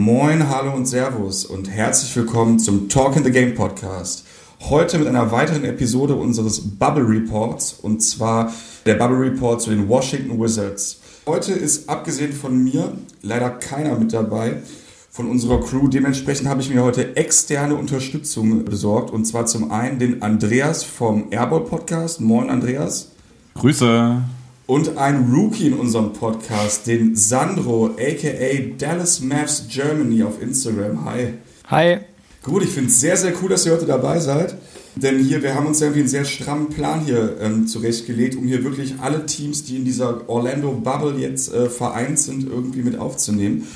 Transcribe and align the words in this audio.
Moin, 0.00 0.48
hallo 0.48 0.72
und 0.72 0.86
Servus 0.86 1.44
und 1.44 1.68
herzlich 1.68 2.16
willkommen 2.16 2.58
zum 2.58 2.88
Talk 2.88 3.16
in 3.16 3.22
the 3.22 3.30
Game 3.30 3.54
Podcast. 3.54 4.24
Heute 4.60 4.98
mit 4.98 5.06
einer 5.06 5.30
weiteren 5.30 5.62
Episode 5.62 6.14
unseres 6.14 6.58
Bubble 6.78 7.06
Reports 7.06 7.74
und 7.82 8.00
zwar 8.00 8.50
der 8.86 8.94
Bubble 8.94 9.20
Report 9.20 9.60
zu 9.60 9.68
den 9.68 9.90
Washington 9.90 10.40
Wizards. 10.40 11.00
Heute 11.26 11.52
ist 11.52 11.90
abgesehen 11.90 12.32
von 12.32 12.64
mir 12.64 12.96
leider 13.20 13.50
keiner 13.50 13.98
mit 13.98 14.14
dabei 14.14 14.62
von 15.10 15.28
unserer 15.28 15.60
Crew. 15.60 15.86
Dementsprechend 15.88 16.48
habe 16.48 16.62
ich 16.62 16.70
mir 16.70 16.82
heute 16.82 17.14
externe 17.16 17.74
Unterstützung 17.74 18.64
besorgt 18.64 19.10
und 19.10 19.26
zwar 19.26 19.44
zum 19.44 19.70
einen 19.70 19.98
den 19.98 20.22
Andreas 20.22 20.82
vom 20.82 21.26
Airball 21.30 21.64
Podcast. 21.64 22.22
Moin 22.22 22.48
Andreas. 22.48 23.10
Grüße. 23.54 24.22
Und 24.70 24.98
ein 24.98 25.32
Rookie 25.34 25.66
in 25.66 25.72
unserem 25.72 26.12
Podcast, 26.12 26.86
den 26.86 27.16
Sandro, 27.16 27.86
aka 27.98 28.76
Dallas 28.78 29.20
Mavs 29.20 29.64
Germany 29.68 30.22
auf 30.22 30.40
Instagram. 30.40 31.04
Hi. 31.06 31.34
Hi. 31.66 31.98
Gut, 32.44 32.62
ich 32.62 32.70
finde 32.70 32.88
es 32.88 33.00
sehr, 33.00 33.16
sehr 33.16 33.32
cool, 33.42 33.48
dass 33.48 33.66
ihr 33.66 33.72
heute 33.72 33.86
dabei 33.86 34.20
seid. 34.20 34.54
Denn 34.94 35.18
hier, 35.18 35.42
wir 35.42 35.56
haben 35.56 35.66
uns 35.66 35.80
irgendwie 35.80 36.02
einen 36.02 36.08
sehr 36.08 36.24
strammen 36.24 36.68
Plan 36.68 37.00
hier 37.04 37.38
ähm, 37.40 37.66
zurechtgelegt, 37.66 38.36
um 38.36 38.44
hier 38.46 38.62
wirklich 38.62 38.94
alle 39.00 39.26
Teams, 39.26 39.64
die 39.64 39.74
in 39.74 39.84
dieser 39.84 40.30
Orlando 40.30 40.70
Bubble 40.70 41.18
jetzt 41.18 41.52
äh, 41.52 41.68
vereint 41.68 42.20
sind, 42.20 42.48
irgendwie 42.48 42.82
mit 42.82 42.96
aufzunehmen. 42.96 43.66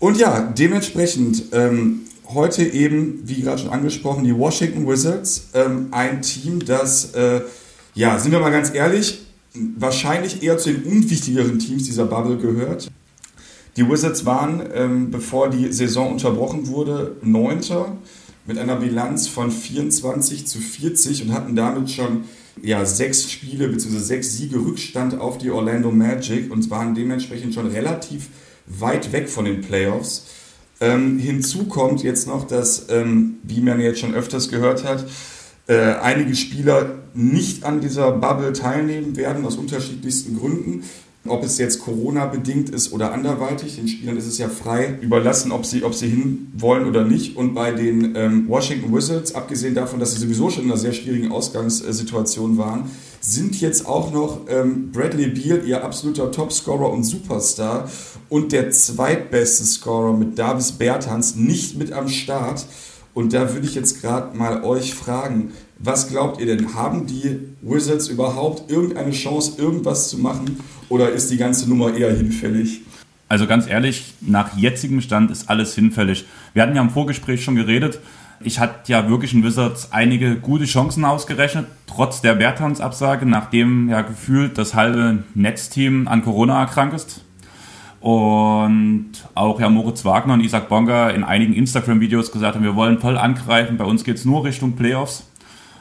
Und 0.00 0.18
ja, 0.18 0.40
dementsprechend 0.40 1.44
ähm, 1.52 2.00
heute 2.26 2.64
eben, 2.64 3.22
wie 3.22 3.40
gerade 3.40 3.62
schon 3.62 3.70
angesprochen, 3.70 4.24
die 4.24 4.36
Washington 4.36 4.88
Wizards. 4.88 5.50
Ähm, 5.54 5.90
ein 5.92 6.22
Team, 6.22 6.58
das, 6.64 7.14
äh, 7.14 7.42
ja, 7.94 8.18
sind 8.18 8.32
wir 8.32 8.40
mal 8.40 8.50
ganz 8.50 8.74
ehrlich, 8.74 9.23
wahrscheinlich 9.54 10.42
eher 10.42 10.58
zu 10.58 10.72
den 10.72 10.84
unwichtigeren 10.84 11.58
Teams 11.58 11.84
dieser 11.84 12.06
Bubble 12.06 12.38
gehört. 12.38 12.90
Die 13.76 13.88
Wizards 13.88 14.24
waren, 14.24 14.62
ähm, 14.72 15.10
bevor 15.10 15.50
die 15.50 15.72
Saison 15.72 16.12
unterbrochen 16.12 16.68
wurde, 16.68 17.16
Neunter 17.22 17.96
mit 18.46 18.58
einer 18.58 18.76
Bilanz 18.76 19.26
von 19.26 19.50
24 19.50 20.46
zu 20.46 20.58
40 20.58 21.24
und 21.24 21.32
hatten 21.32 21.56
damit 21.56 21.90
schon 21.90 22.24
ja, 22.62 22.84
sechs 22.84 23.30
Spiele 23.30 23.68
bzw. 23.68 23.98
sechs 23.98 24.36
Siege 24.36 24.58
Rückstand 24.58 25.18
auf 25.18 25.38
die 25.38 25.50
Orlando 25.50 25.90
Magic 25.90 26.52
und 26.52 26.70
waren 26.70 26.94
dementsprechend 26.94 27.54
schon 27.54 27.66
relativ 27.66 28.28
weit 28.66 29.12
weg 29.12 29.28
von 29.28 29.44
den 29.44 29.60
Playoffs. 29.60 30.26
Ähm, 30.80 31.18
hinzu 31.18 31.64
kommt 31.64 32.02
jetzt 32.02 32.26
noch, 32.26 32.46
dass, 32.46 32.86
ähm, 32.90 33.36
wie 33.42 33.60
man 33.60 33.80
jetzt 33.80 34.00
schon 34.00 34.14
öfters 34.14 34.48
gehört 34.50 34.84
hat, 34.84 35.06
äh, 35.66 35.94
einige 35.94 36.34
Spieler 36.34 36.98
nicht 37.14 37.64
an 37.64 37.80
dieser 37.80 38.12
Bubble 38.12 38.52
teilnehmen 38.52 39.16
werden, 39.16 39.44
aus 39.46 39.56
unterschiedlichsten 39.56 40.38
Gründen. 40.38 40.84
Ob 41.26 41.42
es 41.42 41.56
jetzt 41.56 41.80
Corona-bedingt 41.80 42.68
ist 42.68 42.92
oder 42.92 43.12
anderweitig, 43.12 43.76
den 43.76 43.88
Spielern 43.88 44.18
ist 44.18 44.26
es 44.26 44.36
ja 44.36 44.50
frei 44.50 44.98
überlassen, 45.00 45.52
ob 45.52 45.64
sie, 45.64 45.82
ob 45.82 45.94
sie 45.94 46.08
hin 46.08 46.52
wollen 46.54 46.86
oder 46.86 47.02
nicht. 47.02 47.36
Und 47.36 47.54
bei 47.54 47.72
den 47.72 48.14
ähm, 48.14 48.46
Washington 48.46 48.94
Wizards, 48.94 49.34
abgesehen 49.34 49.74
davon, 49.74 50.00
dass 50.00 50.12
sie 50.12 50.20
sowieso 50.20 50.50
schon 50.50 50.64
in 50.64 50.70
einer 50.70 50.78
sehr 50.78 50.92
schwierigen 50.92 51.32
Ausgangssituation 51.32 52.58
waren, 52.58 52.90
sind 53.22 53.58
jetzt 53.58 53.86
auch 53.86 54.12
noch 54.12 54.40
ähm, 54.48 54.92
Bradley 54.92 55.28
Beal, 55.28 55.62
ihr 55.66 55.82
absoluter 55.82 56.30
Topscorer 56.30 56.92
und 56.92 57.04
Superstar, 57.04 57.88
und 58.28 58.52
der 58.52 58.70
zweitbeste 58.70 59.64
Scorer 59.64 60.12
mit 60.12 60.38
Davis 60.38 60.72
Bertans 60.72 61.36
nicht 61.36 61.78
mit 61.78 61.92
am 61.92 62.08
Start. 62.08 62.66
Und 63.14 63.32
da 63.32 63.52
würde 63.52 63.66
ich 63.66 63.74
jetzt 63.76 64.02
gerade 64.02 64.36
mal 64.36 64.64
euch 64.64 64.94
fragen, 64.94 65.52
was 65.78 66.08
glaubt 66.08 66.40
ihr 66.40 66.46
denn? 66.46 66.74
Haben 66.74 67.06
die 67.06 67.38
Wizards 67.62 68.08
überhaupt 68.08 68.70
irgendeine 68.70 69.12
Chance, 69.12 69.60
irgendwas 69.60 70.08
zu 70.08 70.18
machen? 70.18 70.58
Oder 70.88 71.10
ist 71.10 71.30
die 71.30 71.36
ganze 71.36 71.68
Nummer 71.68 71.94
eher 71.94 72.14
hinfällig? 72.14 72.82
Also 73.28 73.46
ganz 73.46 73.68
ehrlich, 73.68 74.14
nach 74.20 74.56
jetzigem 74.56 75.00
Stand 75.00 75.30
ist 75.30 75.48
alles 75.48 75.74
hinfällig. 75.74 76.26
Wir 76.52 76.62
hatten 76.62 76.76
ja 76.76 76.82
im 76.82 76.90
Vorgespräch 76.90 77.42
schon 77.42 77.56
geredet. 77.56 78.00
Ich 78.40 78.58
hatte 78.58 78.92
ja 78.92 79.08
wirklich 79.08 79.32
in 79.32 79.44
Wizards 79.44 79.92
einige 79.92 80.36
gute 80.36 80.64
Chancen 80.64 81.04
ausgerechnet, 81.04 81.66
trotz 81.86 82.20
der 82.20 82.34
Bertans-Absage, 82.34 83.26
nachdem 83.26 83.88
ja 83.88 84.02
gefühlt 84.02 84.58
das 84.58 84.74
halbe 84.74 85.22
Netzteam 85.34 86.08
an 86.08 86.22
Corona 86.22 86.60
erkrankt 86.60 86.94
ist. 86.94 87.22
Und 88.04 89.12
auch 89.34 89.60
Herr 89.60 89.70
Moritz 89.70 90.04
Wagner 90.04 90.34
und 90.34 90.40
Isaac 90.40 90.68
Bonga 90.68 91.08
in 91.08 91.24
einigen 91.24 91.54
Instagram-Videos 91.54 92.32
gesagt 92.32 92.54
haben, 92.54 92.62
wir 92.62 92.76
wollen 92.76 92.98
voll 92.98 93.16
angreifen, 93.16 93.78
bei 93.78 93.86
uns 93.86 94.04
geht 94.04 94.16
es 94.16 94.26
nur 94.26 94.44
Richtung 94.44 94.76
Playoffs. 94.76 95.26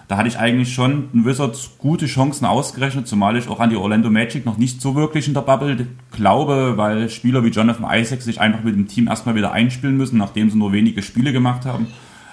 Da 0.07 0.15
hatte 0.15 0.29
ich 0.29 0.39
eigentlich 0.39 0.73
schon 0.73 1.09
den 1.11 1.25
Wizards 1.25 1.71
gute 1.79 2.05
Chancen 2.05 2.45
ausgerechnet, 2.45 3.09
zumal 3.09 3.35
ich 3.35 3.49
auch 3.49 3.59
an 3.59 3.71
die 3.71 3.75
Orlando 3.75 4.09
Magic 4.09 4.45
noch 4.45 4.57
nicht 4.57 4.79
so 4.79 4.95
wirklich 4.95 5.27
in 5.27 5.33
der 5.33 5.41
Bubble 5.41 5.85
glaube, 6.13 6.75
weil 6.77 7.09
Spieler 7.09 7.43
wie 7.43 7.49
Jonathan 7.49 7.93
Isaac 7.93 8.21
sich 8.21 8.39
einfach 8.39 8.63
mit 8.63 8.77
dem 8.77 8.87
Team 8.87 9.09
erstmal 9.09 9.35
wieder 9.35 9.51
einspielen 9.51 9.97
müssen, 9.97 10.17
nachdem 10.17 10.49
sie 10.49 10.57
nur 10.57 10.71
wenige 10.71 11.01
Spiele 11.01 11.33
gemacht 11.33 11.65
haben. 11.65 11.87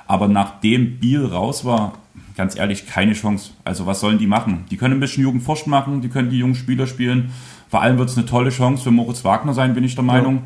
Aber 0.07 0.29
nachdem 0.29 1.01
Beal 1.01 1.27
raus 1.27 1.65
war, 1.65 1.95
ganz 2.37 2.57
ehrlich, 2.57 2.87
keine 2.87 3.15
Chance. 3.15 3.55
Also 3.65 3.87
was 3.87 3.99
sollen 3.99 4.19
die 4.19 4.29
machen? 4.29 4.67
Die 4.71 4.77
können 4.77 4.95
ein 4.95 5.01
bisschen 5.01 5.25
Jugendforscht 5.25 5.67
machen, 5.67 6.01
die 6.01 6.11
können 6.11 6.31
die 6.31 6.39
jungen 6.39 6.55
Spieler 6.55 6.87
spielen. 6.87 7.33
Vor 7.71 7.83
allem 7.83 7.99
wird 7.99 8.09
es 8.09 8.17
eine 8.17 8.27
tolle 8.27 8.51
Chance 8.51 8.83
für 8.83 8.91
Moritz 8.91 9.25
Wagner 9.25 9.55
sein, 9.55 9.75
bin 9.75 9.85
ich 9.85 9.95
der 9.95 10.05
Meinung. 10.05 10.43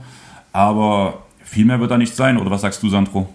Ja. 0.52 0.60
Aber 0.60 1.22
viel 1.42 1.64
mehr 1.64 1.80
wird 1.80 1.90
da 1.90 1.98
nicht 1.98 2.14
sein. 2.14 2.38
Oder 2.38 2.50
was 2.50 2.60
sagst 2.60 2.82
du, 2.82 2.88
Sandro? 2.88 3.28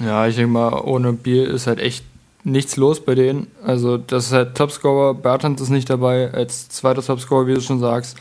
Ja, 0.00 0.26
ich 0.26 0.36
denke 0.36 0.52
mal, 0.52 0.72
ohne 0.84 1.12
Bier 1.12 1.48
ist 1.48 1.66
halt 1.66 1.80
echt 1.80 2.04
nichts 2.44 2.76
los 2.76 3.04
bei 3.04 3.14
denen. 3.14 3.48
Also 3.64 3.98
das 3.98 4.26
ist 4.26 4.32
halt 4.32 4.54
Topscorer, 4.56 5.14
Bertrand 5.14 5.60
ist 5.60 5.70
nicht 5.70 5.90
dabei, 5.90 6.32
als 6.32 6.68
zweiter 6.68 7.02
Topscorer, 7.02 7.46
wie 7.46 7.54
du 7.54 7.60
schon 7.60 7.80
sagst. 7.80 8.16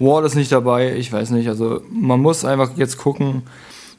Ward 0.00 0.24
ist 0.24 0.34
nicht 0.34 0.50
dabei, 0.50 0.96
ich 0.96 1.12
weiß 1.12 1.30
nicht. 1.30 1.48
Also 1.48 1.82
man 1.90 2.20
muss 2.20 2.44
einfach 2.44 2.70
jetzt 2.76 2.98
gucken, 2.98 3.42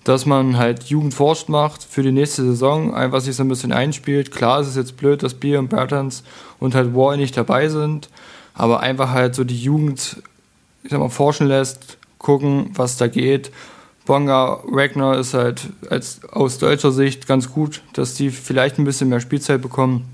dass 0.04 0.26
man 0.26 0.58
halt 0.58 0.84
Jugendforscht 0.86 1.50
macht 1.50 1.84
für 1.84 2.04
die 2.04 2.12
nächste 2.12 2.44
Saison, 2.44 2.94
einfach 2.94 3.22
sich 3.22 3.36
so 3.36 3.44
ein 3.44 3.50
bisschen 3.50 3.72
einspielt. 3.72 4.32
Klar, 4.32 4.62
es 4.62 4.68
ist 4.68 4.78
jetzt 4.78 4.98
blöd, 4.98 5.24
dass 5.24 5.34
Bier 5.34 5.60
und 5.60 5.70
Bertans 5.70 6.24
und 6.60 6.76
halt 6.76 6.96
Wall 6.96 7.18
nicht 7.18 7.36
dabei 7.38 7.70
sind, 7.70 8.10
aber 8.54 8.80
einfach 8.80 9.12
halt 9.12 9.36
so 9.36 9.44
die 9.44 9.60
Jugend 9.60 10.22
ich 10.84 10.92
sag 10.92 11.00
mal, 11.00 11.10
forschen 11.10 11.48
lässt, 11.48 11.98
gucken, 12.18 12.72
was 12.74 12.98
da 12.98 13.08
geht. 13.08 13.52
Bonga 14.06 14.64
Wagner 14.66 15.20
ist 15.20 15.34
halt 15.34 15.70
als, 15.90 16.22
aus 16.32 16.58
deutscher 16.58 16.92
Sicht 16.92 17.28
ganz 17.28 17.52
gut, 17.52 17.84
dass 17.94 18.16
die 18.16 18.32
vielleicht 18.32 18.80
ein 18.80 18.84
bisschen 18.84 19.10
mehr 19.10 19.20
Spielzeit 19.20 19.62
bekommen. 19.62 20.06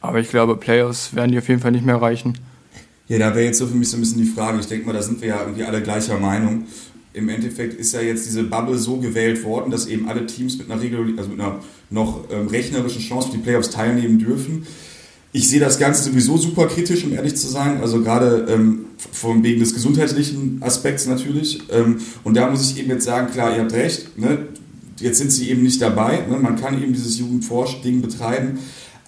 Aber 0.00 0.18
ich 0.18 0.28
glaube, 0.28 0.56
Playoffs 0.56 1.14
werden 1.14 1.32
die 1.32 1.38
auf 1.38 1.48
jeden 1.48 1.60
Fall 1.60 1.72
nicht 1.72 1.84
mehr 1.84 2.00
reichen. 2.00 2.38
Ja, 3.08 3.18
da 3.18 3.34
wäre 3.34 3.44
jetzt 3.44 3.58
so 3.58 3.66
für 3.66 3.74
mich 3.74 3.90
so 3.90 3.96
ein 3.96 4.00
bisschen 4.00 4.22
die 4.22 4.28
Frage. 4.28 4.58
Ich 4.60 4.66
denke 4.66 4.86
mal, 4.86 4.94
da 4.94 5.02
sind 5.02 5.20
wir 5.20 5.28
ja 5.28 5.40
irgendwie 5.40 5.64
alle 5.64 5.82
gleicher 5.82 6.18
Meinung. 6.18 6.64
Im 7.12 7.28
Endeffekt 7.28 7.74
ist 7.74 7.92
ja 7.92 8.00
jetzt 8.00 8.26
diese 8.26 8.44
Bubble 8.44 8.78
so 8.78 8.96
gewählt 8.96 9.44
worden, 9.44 9.70
dass 9.70 9.86
eben 9.86 10.08
alle 10.08 10.26
Teams 10.26 10.56
mit 10.56 10.70
einer, 10.70 10.80
Regel, 10.80 11.14
also 11.18 11.28
mit 11.28 11.38
einer 11.38 11.60
noch 11.90 12.24
ähm, 12.30 12.48
rechnerischen 12.48 13.02
Chance 13.02 13.28
für 13.28 13.36
die 13.36 13.42
Playoffs 13.42 13.70
teilnehmen 13.70 14.18
dürfen. 14.18 14.66
Ich 15.32 15.48
sehe 15.48 15.60
das 15.60 15.78
Ganze 15.78 16.04
sowieso 16.04 16.38
super 16.38 16.66
kritisch, 16.66 17.04
um 17.04 17.12
ehrlich 17.12 17.36
zu 17.36 17.46
sein. 17.46 17.80
Also 17.80 18.02
gerade 18.02 18.46
ähm, 18.48 18.83
von 19.12 19.42
wegen 19.42 19.60
des 19.60 19.74
gesundheitlichen 19.74 20.58
Aspekts 20.60 21.06
natürlich. 21.06 21.62
Ähm, 21.70 21.98
und 22.22 22.36
da 22.36 22.50
muss 22.50 22.70
ich 22.70 22.78
eben 22.78 22.90
jetzt 22.90 23.04
sagen, 23.04 23.32
klar, 23.32 23.54
ihr 23.54 23.62
habt 23.62 23.72
recht. 23.72 24.18
Ne? 24.18 24.46
Jetzt 25.00 25.18
sind 25.18 25.30
sie 25.30 25.50
eben 25.50 25.62
nicht 25.62 25.80
dabei. 25.80 26.24
Ne? 26.28 26.38
Man 26.38 26.56
kann 26.56 26.82
eben 26.82 26.92
dieses 26.92 27.18
Jugendforsch-Ding 27.18 28.00
betreiben. 28.02 28.58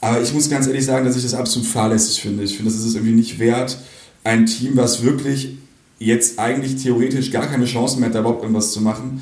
Aber 0.01 0.21
ich 0.21 0.33
muss 0.35 0.51
ganz 0.51 0.67
ehrlich 0.67 0.85
sagen, 0.85 1.05
dass 1.05 1.17
ich 1.17 1.23
das 1.23 1.35
absolut 1.35 1.67
fahrlässig 1.67 2.21
finde. 2.21 2.45
Ich 2.45 2.57
finde, 2.57 2.71
das 2.71 2.85
ist 2.85 2.95
irgendwie 2.95 3.15
nicht 3.15 3.39
wert, 3.39 3.79
ein 4.25 4.47
Team, 4.47 4.77
was 4.77 5.03
wirklich 5.03 5.57
jetzt 5.99 6.39
eigentlich 6.39 6.83
theoretisch 6.83 7.31
gar 7.31 7.47
keine 7.47 7.65
Chance 7.65 7.99
mehr 7.99 8.09
hat, 8.09 8.15
da 8.15 8.21
überhaupt 8.21 8.43
irgendwas 8.43 8.73
zu 8.73 8.83
machen, 8.83 9.21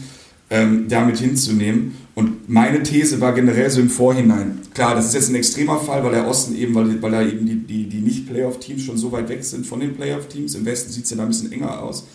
ähm, 0.51 0.87
damit 0.89 1.19
hinzunehmen. 1.19 1.95
Und 2.15 2.49
meine 2.49 2.83
These 2.83 3.21
war 3.21 3.33
generell 3.33 3.69
so 3.71 3.81
im 3.81 3.91
Vorhinein. 3.91 4.61
Klar, 4.73 4.95
das 4.95 5.07
ist 5.07 5.15
jetzt 5.15 5.31
ein 5.31 5.35
extremer 5.35 5.81
Fall, 5.81 6.05
weil 6.05 6.13
der 6.13 6.29
Osten 6.29 6.57
eben, 6.57 6.75
weil, 6.75 7.03
weil 7.03 7.11
da 7.11 7.23
eben 7.23 7.45
die, 7.45 7.57
die, 7.57 7.89
die 7.89 8.01
Nicht-Playoff-Teams 8.01 8.83
schon 8.83 8.97
so 8.97 9.11
weit 9.11 9.29
weg 9.29 9.43
sind 9.43 9.67
von 9.67 9.81
den 9.81 9.97
Playoff-Teams. 9.97 10.55
Im 10.55 10.65
Westen 10.65 10.93
sieht 10.93 11.05
es 11.05 11.11
ja 11.11 11.17
da 11.17 11.25
ein 11.25 11.29
bisschen 11.29 11.51
enger 11.51 11.83
aus. 11.83 12.07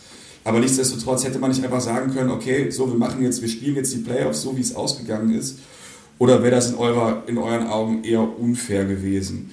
Aber 0.45 0.59
nichtsdestotrotz 0.59 1.25
hätte 1.25 1.39
man 1.39 1.51
nicht 1.51 1.63
einfach 1.63 1.81
sagen 1.81 2.13
können, 2.13 2.29
okay, 2.29 2.69
so, 2.69 2.87
wir 2.87 2.97
machen 2.97 3.21
jetzt, 3.23 3.41
wir 3.41 3.49
spielen 3.49 3.75
jetzt 3.75 3.93
die 3.93 3.99
Playoffs 3.99 4.41
so, 4.41 4.55
wie 4.55 4.61
es 4.61 4.73
ausgegangen 4.73 5.33
ist. 5.33 5.59
Oder 6.17 6.41
wäre 6.43 6.55
das 6.55 6.71
in, 6.71 6.75
eurer, 6.77 7.23
in 7.27 7.37
euren 7.37 7.67
Augen 7.67 8.03
eher 8.03 8.39
unfair 8.39 8.85
gewesen? 8.85 9.51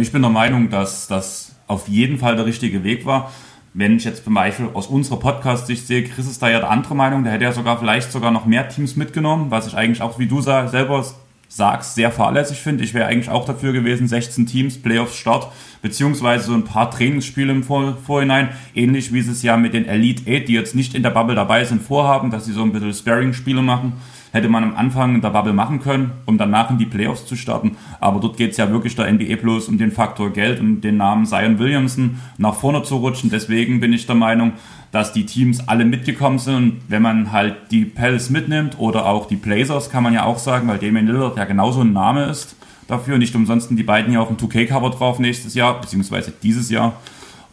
Ich 0.00 0.12
bin 0.12 0.22
der 0.22 0.30
Meinung, 0.30 0.70
dass 0.70 1.06
das 1.06 1.52
auf 1.66 1.88
jeden 1.88 2.18
Fall 2.18 2.36
der 2.36 2.46
richtige 2.46 2.82
Weg 2.82 3.06
war 3.06 3.32
wenn 3.72 3.96
ich 3.96 4.04
jetzt 4.04 4.24
zum 4.24 4.34
Beispiel 4.34 4.68
aus 4.74 4.88
unserer 4.88 5.18
Podcast-Sicht 5.18 5.86
sehe, 5.86 6.04
Chris 6.04 6.26
ist 6.26 6.42
da 6.42 6.50
ja 6.50 6.58
der 6.58 6.70
andere 6.70 6.94
Meinung, 6.94 7.22
der 7.22 7.32
hätte 7.32 7.44
ja 7.44 7.52
sogar 7.52 7.78
vielleicht 7.78 8.10
sogar 8.10 8.30
noch 8.32 8.46
mehr 8.46 8.68
Teams 8.68 8.96
mitgenommen, 8.96 9.50
was 9.50 9.66
ich 9.66 9.74
eigentlich 9.74 10.02
auch, 10.02 10.18
wie 10.18 10.26
du 10.26 10.40
selber 10.40 11.04
sagst, 11.48 11.94
sehr 11.94 12.10
fahrlässig 12.10 12.60
finde. 12.60 12.84
Ich 12.84 12.94
wäre 12.94 13.06
eigentlich 13.06 13.28
auch 13.28 13.44
dafür 13.44 13.72
gewesen, 13.72 14.08
16 14.08 14.46
Teams, 14.46 14.80
Playoffs 14.80 15.16
Start, 15.16 15.52
beziehungsweise 15.82 16.46
so 16.46 16.54
ein 16.54 16.64
paar 16.64 16.90
Trainingsspiele 16.90 17.52
im 17.52 17.62
Vor 17.62 17.96
Vorhinein, 18.04 18.50
ähnlich 18.74 19.12
wie 19.12 19.20
sie 19.20 19.32
es 19.32 19.42
ja 19.42 19.56
mit 19.56 19.74
den 19.74 19.86
Elite 19.86 20.30
Eight, 20.30 20.48
die 20.48 20.54
jetzt 20.54 20.74
nicht 20.74 20.94
in 20.94 21.02
der 21.02 21.10
Bubble 21.10 21.34
dabei 21.34 21.64
sind, 21.64 21.82
vorhaben, 21.82 22.30
dass 22.30 22.46
sie 22.46 22.52
so 22.52 22.62
ein 22.62 22.72
bisschen 22.72 22.94
Sparing-Spiele 22.94 23.62
machen 23.62 23.94
hätte 24.32 24.48
man 24.48 24.64
am 24.64 24.76
Anfang 24.76 25.14
in 25.14 25.20
der 25.20 25.30
Bubble 25.30 25.52
machen 25.52 25.80
können, 25.80 26.12
um 26.26 26.38
danach 26.38 26.70
in 26.70 26.78
die 26.78 26.86
Playoffs 26.86 27.26
zu 27.26 27.36
starten. 27.36 27.76
Aber 28.00 28.20
dort 28.20 28.36
geht 28.36 28.52
es 28.52 28.56
ja 28.56 28.70
wirklich 28.70 28.96
der 28.96 29.12
NBA 29.12 29.36
bloß 29.36 29.68
um 29.68 29.78
den 29.78 29.92
Faktor 29.92 30.30
Geld 30.30 30.60
und 30.60 30.82
den 30.82 30.96
Namen 30.96 31.26
Zion 31.26 31.58
Williamson 31.58 32.20
nach 32.38 32.54
vorne 32.54 32.82
zu 32.82 32.96
rutschen. 32.96 33.30
Deswegen 33.30 33.80
bin 33.80 33.92
ich 33.92 34.06
der 34.06 34.14
Meinung, 34.14 34.52
dass 34.92 35.12
die 35.12 35.26
Teams 35.26 35.68
alle 35.68 35.84
mitgekommen 35.84 36.38
sind. 36.38 36.82
wenn 36.88 37.02
man 37.02 37.32
halt 37.32 37.56
die 37.70 37.84
Pels 37.84 38.30
mitnimmt 38.30 38.78
oder 38.78 39.06
auch 39.06 39.26
die 39.26 39.36
Blazers, 39.36 39.90
kann 39.90 40.02
man 40.02 40.14
ja 40.14 40.24
auch 40.24 40.38
sagen, 40.38 40.68
weil 40.68 40.78
Damian 40.78 41.06
Lillard 41.06 41.36
ja 41.36 41.44
genauso 41.44 41.82
ein 41.82 41.92
Name 41.92 42.24
ist 42.24 42.56
dafür. 42.88 43.18
Nicht 43.18 43.34
umsonst 43.34 43.70
die 43.70 43.82
beiden 43.82 44.12
ja 44.12 44.20
auch 44.20 44.30
ein 44.30 44.36
2K-Cover 44.36 44.90
drauf 44.90 45.18
nächstes 45.18 45.54
Jahr, 45.54 45.80
beziehungsweise 45.80 46.32
dieses 46.42 46.70
Jahr. 46.70 46.94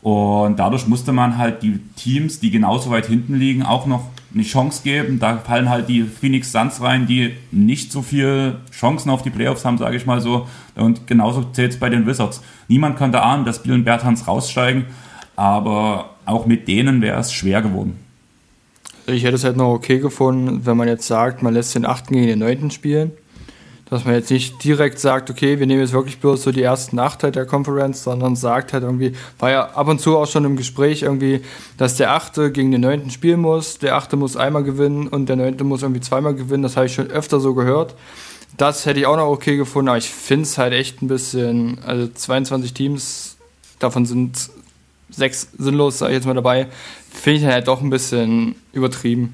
Und 0.01 0.57
dadurch 0.57 0.87
musste 0.87 1.11
man 1.11 1.37
halt 1.37 1.63
die 1.63 1.79
Teams, 1.95 2.39
die 2.39 2.51
genauso 2.51 2.89
weit 2.91 3.07
hinten 3.07 3.35
liegen, 3.35 3.63
auch 3.63 3.85
noch 3.85 4.09
eine 4.33 4.43
Chance 4.43 4.81
geben. 4.83 5.19
Da 5.19 5.37
fallen 5.37 5.69
halt 5.69 5.89
die 5.89 6.03
Phoenix 6.03 6.51
Suns 6.51 6.81
rein, 6.81 7.07
die 7.07 7.33
nicht 7.51 7.91
so 7.91 8.01
viel 8.01 8.57
Chancen 8.71 9.09
auf 9.09 9.23
die 9.23 9.29
Playoffs 9.29 9.65
haben, 9.65 9.77
sage 9.77 9.97
ich 9.97 10.05
mal 10.05 10.21
so. 10.21 10.47
Und 10.75 11.07
genauso 11.07 11.43
zählt 11.53 11.73
es 11.73 11.79
bei 11.79 11.89
den 11.89 12.05
Wizards. 12.05 12.41
Niemand 12.67 12.97
konnte 12.97 13.21
ahnen, 13.21 13.45
dass 13.45 13.63
Bill 13.63 13.73
und 13.73 13.83
Bertans 13.83 14.27
raussteigen, 14.27 14.85
aber 15.35 16.11
auch 16.25 16.45
mit 16.45 16.67
denen 16.67 17.01
wäre 17.01 17.19
es 17.19 17.31
schwer 17.33 17.61
geworden. 17.61 17.97
Ich 19.05 19.23
hätte 19.23 19.35
es 19.35 19.43
halt 19.45 19.55
noch 19.55 19.71
okay 19.71 19.99
gefunden, 19.99 20.65
wenn 20.65 20.75
man 20.75 20.87
jetzt 20.87 21.07
sagt, 21.07 21.41
man 21.41 21.53
lässt 21.53 21.75
den 21.75 21.85
8. 21.85 22.07
gegen 22.07 22.27
den 22.27 22.39
9. 22.39 22.71
spielen 22.71 23.11
dass 23.89 24.05
man 24.05 24.15
jetzt 24.15 24.29
nicht 24.31 24.63
direkt 24.63 24.99
sagt, 24.99 25.29
okay, 25.29 25.59
wir 25.59 25.67
nehmen 25.67 25.81
jetzt 25.81 25.93
wirklich 25.93 26.19
bloß 26.19 26.43
so 26.43 26.51
die 26.51 26.61
ersten 26.61 26.99
acht 26.99 27.23
halt 27.23 27.35
der 27.35 27.45
Conference, 27.45 28.03
sondern 28.03 28.35
sagt 28.35 28.73
halt 28.73 28.83
irgendwie, 28.83 29.13
war 29.39 29.51
ja 29.51 29.69
ab 29.69 29.87
und 29.87 30.01
zu 30.01 30.17
auch 30.17 30.27
schon 30.27 30.45
im 30.45 30.57
Gespräch 30.57 31.03
irgendwie, 31.03 31.41
dass 31.77 31.95
der 31.95 32.11
achte 32.11 32.51
gegen 32.51 32.71
den 32.71 32.81
neunten 32.81 33.11
spielen 33.11 33.39
muss, 33.39 33.79
der 33.79 33.95
achte 33.95 34.17
muss 34.17 34.35
einmal 34.35 34.63
gewinnen 34.63 35.07
und 35.07 35.27
der 35.29 35.37
neunte 35.37 35.63
muss 35.63 35.83
irgendwie 35.83 36.01
zweimal 36.01 36.35
gewinnen, 36.35 36.63
das 36.63 36.75
habe 36.75 36.87
ich 36.87 36.93
schon 36.93 37.09
öfter 37.09 37.39
so 37.39 37.53
gehört. 37.53 37.95
Das 38.57 38.85
hätte 38.85 38.99
ich 38.99 39.05
auch 39.05 39.17
noch 39.17 39.27
okay 39.27 39.55
gefunden, 39.55 39.89
aber 39.89 39.97
ich 39.97 40.09
finde 40.09 40.43
es 40.43 40.57
halt 40.57 40.73
echt 40.73 41.01
ein 41.01 41.07
bisschen, 41.07 41.79
also 41.85 42.07
22 42.07 42.73
Teams, 42.73 43.37
davon 43.79 44.05
sind 44.05 44.49
sechs 45.09 45.49
sinnlos, 45.57 45.99
sage 45.99 46.11
ich 46.11 46.17
jetzt 46.17 46.25
mal 46.25 46.33
dabei, 46.33 46.67
finde 47.11 47.39
ich 47.39 47.45
halt 47.45 47.67
doch 47.67 47.81
ein 47.81 47.89
bisschen 47.89 48.55
übertrieben. 48.73 49.33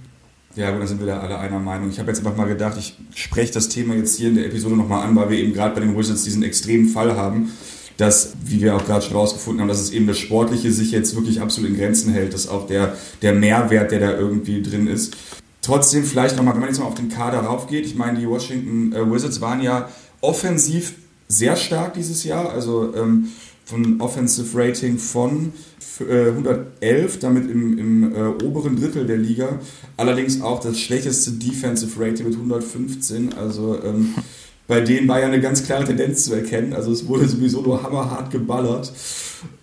Ja, 0.56 0.70
gut, 0.70 0.82
dann 0.82 0.88
sind 0.88 1.00
wir 1.00 1.08
da 1.08 1.20
alle 1.20 1.40
einer 1.40 1.60
Meinung. 1.60 1.90
Ich 1.90 1.98
habe 1.98 2.10
jetzt 2.10 2.20
einfach 2.20 2.38
mal 2.38 2.48
gedacht, 2.48 2.78
ich 2.78 2.96
spreche 3.16 3.54
das 3.54 3.70
Thema 3.70 3.96
jetzt 3.96 4.18
hier 4.18 4.30
in 4.30 4.36
der 4.36 4.46
Episode 4.46 4.76
nochmal 4.76 5.08
an, 5.08 5.16
weil 5.16 5.32
wir 5.32 5.38
eben 5.40 5.54
gerade 5.54 5.74
bei 5.74 5.82
den 5.82 5.98
Wizards 5.98 6.24
diesen 6.24 6.44
extremen 6.44 6.90
Fall 6.90 7.16
haben, 7.16 7.52
dass, 7.98 8.34
wie 8.46 8.62
wir 8.62 8.76
auch 8.76 8.86
gerade 8.86 9.04
schon 9.04 9.16
rausgefunden 9.16 9.62
haben, 9.62 9.68
dass 9.68 9.82
es 9.82 9.90
eben 9.90 10.06
das 10.06 10.20
Sportliche 10.20 10.72
sich 10.72 10.92
jetzt 10.92 11.16
wirklich 11.16 11.42
absolut 11.42 11.72
in 11.72 11.78
Grenzen 11.78 12.14
hält, 12.14 12.34
dass 12.34 12.48
auch 12.48 12.68
der, 12.68 12.96
der 13.24 13.34
Mehrwert, 13.34 13.92
der 13.92 14.00
da 14.00 14.12
irgendwie 14.12 14.62
drin 14.62 14.86
ist. 14.86 15.16
Trotzdem 15.64 16.04
vielleicht 16.04 16.38
nochmal, 16.38 16.54
wenn 16.54 16.62
man 16.62 16.70
jetzt 16.70 16.80
mal 16.80 16.86
auf 16.86 16.96
den 16.96 17.10
Kader 17.10 17.40
raufgeht, 17.40 17.86
ich 17.86 17.96
meine, 17.96 18.20
die 18.20 18.30
Washington 18.30 18.94
äh, 18.94 19.12
Wizards 19.12 19.42
waren 19.42 19.62
ja 19.62 19.90
offensiv 20.22 20.94
sehr 21.28 21.56
stark 21.56 21.96
dieses 21.96 22.24
Jahr, 22.24 22.52
also 22.52 22.94
ähm, 22.96 23.30
von 23.66 24.02
Offensive 24.02 24.58
Rating 24.58 24.98
von 24.98 25.54
111, 26.00 27.20
damit 27.20 27.50
im, 27.50 27.78
im 27.78 28.16
äh, 28.16 28.44
oberen 28.44 28.76
Drittel 28.76 29.06
der 29.06 29.18
Liga. 29.18 29.60
Allerdings 29.96 30.42
auch 30.42 30.60
das 30.60 30.80
schlechteste 30.80 31.32
Defensive 31.32 32.00
Rating 32.00 32.26
mit 32.26 32.36
115. 32.36 33.34
Also 33.34 33.82
ähm, 33.84 34.16
bei 34.68 34.82
denen 34.82 35.08
war 35.08 35.20
ja 35.20 35.28
eine 35.28 35.40
ganz 35.40 35.64
klare 35.64 35.86
Tendenz 35.86 36.26
zu 36.26 36.34
erkennen. 36.34 36.74
Also 36.74 36.92
es 36.92 37.08
wurde 37.08 37.28
sowieso 37.28 37.62
nur 37.62 37.84
hammerhart 37.84 38.32
geballert. 38.32 38.92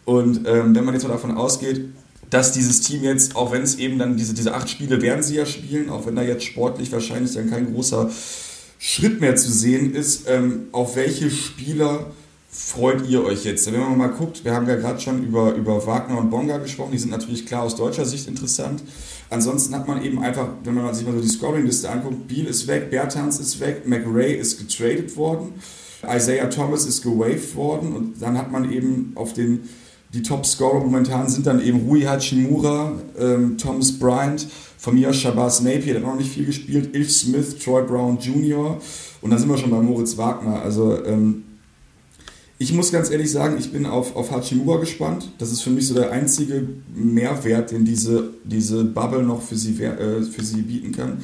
Und 0.04 0.46
ähm, 0.46 0.74
wenn 0.74 0.84
man 0.84 0.94
jetzt 0.94 1.02
mal 1.04 1.12
davon 1.12 1.36
ausgeht, 1.36 1.86
dass 2.30 2.52
dieses 2.52 2.80
Team 2.80 3.02
jetzt, 3.02 3.34
auch 3.34 3.52
wenn 3.52 3.62
es 3.62 3.76
eben 3.76 3.98
dann 3.98 4.16
diese, 4.16 4.34
diese 4.34 4.54
acht 4.54 4.70
Spiele 4.70 5.02
werden 5.02 5.22
sie 5.22 5.34
ja 5.34 5.46
spielen, 5.46 5.90
auch 5.90 6.06
wenn 6.06 6.14
da 6.14 6.22
jetzt 6.22 6.44
sportlich 6.44 6.92
wahrscheinlich 6.92 7.34
dann 7.34 7.50
kein 7.50 7.72
großer 7.72 8.08
Schritt 8.78 9.20
mehr 9.20 9.36
zu 9.36 9.50
sehen 9.50 9.94
ist, 9.94 10.28
ähm, 10.28 10.68
auf 10.72 10.96
welche 10.96 11.30
Spieler 11.30 12.06
freut 12.50 13.08
ihr 13.08 13.24
euch 13.24 13.44
jetzt? 13.44 13.72
Wenn 13.72 13.80
man 13.80 13.96
mal 13.96 14.08
guckt, 14.08 14.44
wir 14.44 14.52
haben 14.52 14.68
ja 14.68 14.74
gerade 14.74 15.00
schon 15.00 15.22
über, 15.22 15.54
über 15.54 15.86
Wagner 15.86 16.18
und 16.18 16.30
Bonga 16.30 16.58
gesprochen, 16.58 16.90
die 16.92 16.98
sind 16.98 17.10
natürlich 17.10 17.46
klar 17.46 17.62
aus 17.62 17.76
deutscher 17.76 18.04
Sicht 18.04 18.26
interessant. 18.26 18.82
Ansonsten 19.30 19.74
hat 19.74 19.86
man 19.86 20.02
eben 20.04 20.20
einfach, 20.20 20.48
wenn 20.64 20.74
man 20.74 20.92
sich 20.92 21.06
mal 21.06 21.14
so 21.14 21.20
die 21.20 21.28
Scoring-Liste 21.28 21.88
anguckt, 21.88 22.26
Beal 22.26 22.46
ist 22.46 22.66
weg, 22.66 22.90
Bertans 22.90 23.38
ist 23.38 23.60
weg, 23.60 23.86
McRae 23.86 24.34
ist 24.34 24.58
getradet 24.58 25.16
worden, 25.16 25.54
Isaiah 26.02 26.50
Thomas 26.50 26.86
ist 26.86 27.02
gewaved 27.02 27.54
worden 27.54 27.92
und 27.94 28.20
dann 28.20 28.36
hat 28.36 28.50
man 28.50 28.72
eben 28.72 29.12
auf 29.14 29.32
den, 29.32 29.68
die 30.12 30.22
Top-Scorer 30.22 30.80
momentan 30.80 31.28
sind 31.28 31.46
dann 31.46 31.62
eben 31.64 31.86
Rui 31.86 32.02
Hachimura, 32.02 32.94
ähm, 33.16 33.58
Thomas 33.58 33.96
Bryant, 33.96 34.48
von 34.76 34.94
mir 34.94 35.12
Shabazz 35.12 35.60
Napier, 35.60 35.92
der 35.92 35.96
hat 35.96 36.08
noch 36.08 36.16
nicht 36.16 36.32
viel 36.32 36.46
gespielt, 36.46 36.96
Ilf 36.96 37.12
Smith, 37.12 37.58
Troy 37.62 37.82
Brown 37.82 38.18
Jr. 38.18 38.80
und 39.20 39.30
dann 39.30 39.38
sind 39.38 39.48
wir 39.48 39.58
schon 39.58 39.70
bei 39.70 39.80
Moritz 39.80 40.16
Wagner. 40.16 40.62
Also 40.62 41.04
ähm, 41.04 41.44
ich 42.62 42.74
muss 42.74 42.92
ganz 42.92 43.10
ehrlich 43.10 43.30
sagen, 43.30 43.56
ich 43.58 43.72
bin 43.72 43.86
auf, 43.86 44.14
auf 44.14 44.30
Hachimura 44.30 44.78
gespannt. 44.78 45.32
Das 45.38 45.50
ist 45.50 45.62
für 45.62 45.70
mich 45.70 45.88
so 45.88 45.94
der 45.94 46.12
einzige 46.12 46.68
Mehrwert, 46.94 47.70
den 47.70 47.86
diese, 47.86 48.34
diese 48.44 48.84
Bubble 48.84 49.22
noch 49.22 49.40
für 49.40 49.56
sie, 49.56 49.82
äh, 49.82 50.20
für 50.20 50.44
sie 50.44 50.60
bieten 50.60 50.92
kann. 50.92 51.22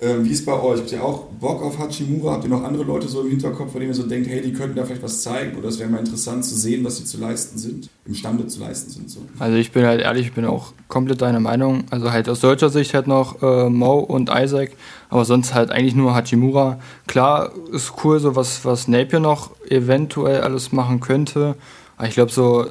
Ähm, 0.00 0.24
wie 0.24 0.30
ist 0.30 0.46
bei 0.46 0.52
euch? 0.52 0.78
Habt 0.78 0.92
ihr 0.92 1.02
auch 1.02 1.24
Bock 1.40 1.60
auf 1.60 1.76
Hachimura? 1.76 2.34
Habt 2.34 2.44
ihr 2.44 2.50
noch 2.50 2.62
andere 2.62 2.84
Leute 2.84 3.08
so 3.08 3.22
im 3.22 3.30
Hinterkopf, 3.30 3.72
von 3.72 3.80
denen 3.80 3.92
ihr 3.92 3.96
so 3.96 4.06
denkt, 4.06 4.28
hey, 4.28 4.40
die 4.40 4.52
könnten 4.52 4.76
da 4.76 4.84
vielleicht 4.84 5.02
was 5.02 5.22
zeigen 5.22 5.58
oder 5.58 5.68
es 5.68 5.80
wäre 5.80 5.90
mal 5.90 5.98
interessant 5.98 6.44
zu 6.44 6.54
sehen, 6.54 6.84
was 6.84 6.98
sie 6.98 7.04
zu 7.04 7.18
leisten 7.18 7.58
sind, 7.58 7.90
imstande 8.06 8.46
zu 8.46 8.60
leisten 8.60 8.90
sind? 8.90 9.10
So. 9.10 9.20
Also 9.40 9.56
ich 9.56 9.72
bin 9.72 9.84
halt 9.84 10.00
ehrlich, 10.00 10.28
ich 10.28 10.32
bin 10.32 10.44
auch 10.44 10.72
komplett 10.86 11.20
deiner 11.20 11.40
Meinung. 11.40 11.82
Also 11.90 12.12
halt 12.12 12.28
aus 12.28 12.38
deutscher 12.38 12.70
Sicht 12.70 12.94
halt 12.94 13.08
noch 13.08 13.42
äh, 13.42 13.68
Mo 13.68 13.98
und 13.98 14.30
Isaac, 14.32 14.70
aber 15.10 15.24
sonst 15.24 15.54
halt 15.54 15.72
eigentlich 15.72 15.96
nur 15.96 16.14
Hachimura. 16.14 16.78
Klar 17.08 17.50
ist 17.72 17.92
cool, 18.04 18.20
so 18.20 18.36
was, 18.36 18.64
was 18.64 18.86
Napier 18.86 19.18
noch 19.18 19.50
eventuell 19.68 20.42
alles 20.42 20.70
machen 20.70 21.00
könnte. 21.00 21.56
Aber 21.96 22.06
ich 22.06 22.14
glaube 22.14 22.30
so, 22.30 22.66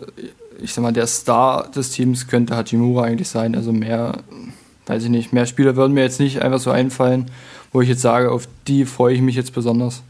ich 0.61 0.73
sag 0.73 0.81
mal, 0.81 0.93
der 0.93 1.07
Star 1.07 1.69
des 1.69 1.91
Teams 1.91 2.27
könnte 2.27 2.55
Hachimura 2.55 3.03
eigentlich 3.03 3.27
sein. 3.27 3.53
Also 3.53 3.73
mehr 3.73 4.13
weiß 4.87 5.03
ich 5.03 5.09
nicht, 5.09 5.33
mehr 5.33 5.45
Spieler 5.45 5.75
würden 5.75 5.93
mir 5.93 6.01
jetzt 6.01 6.19
nicht 6.19 6.41
einfach 6.41 6.59
so 6.59 6.71
einfallen, 6.71 7.29
wo 7.71 7.81
ich 7.81 7.89
jetzt 7.89 8.01
sage, 8.01 8.31
auf 8.31 8.47
die 8.67 8.85
freue 8.85 9.13
ich 9.13 9.21
mich 9.21 9.35
jetzt 9.35 9.53
besonders. 9.53 10.03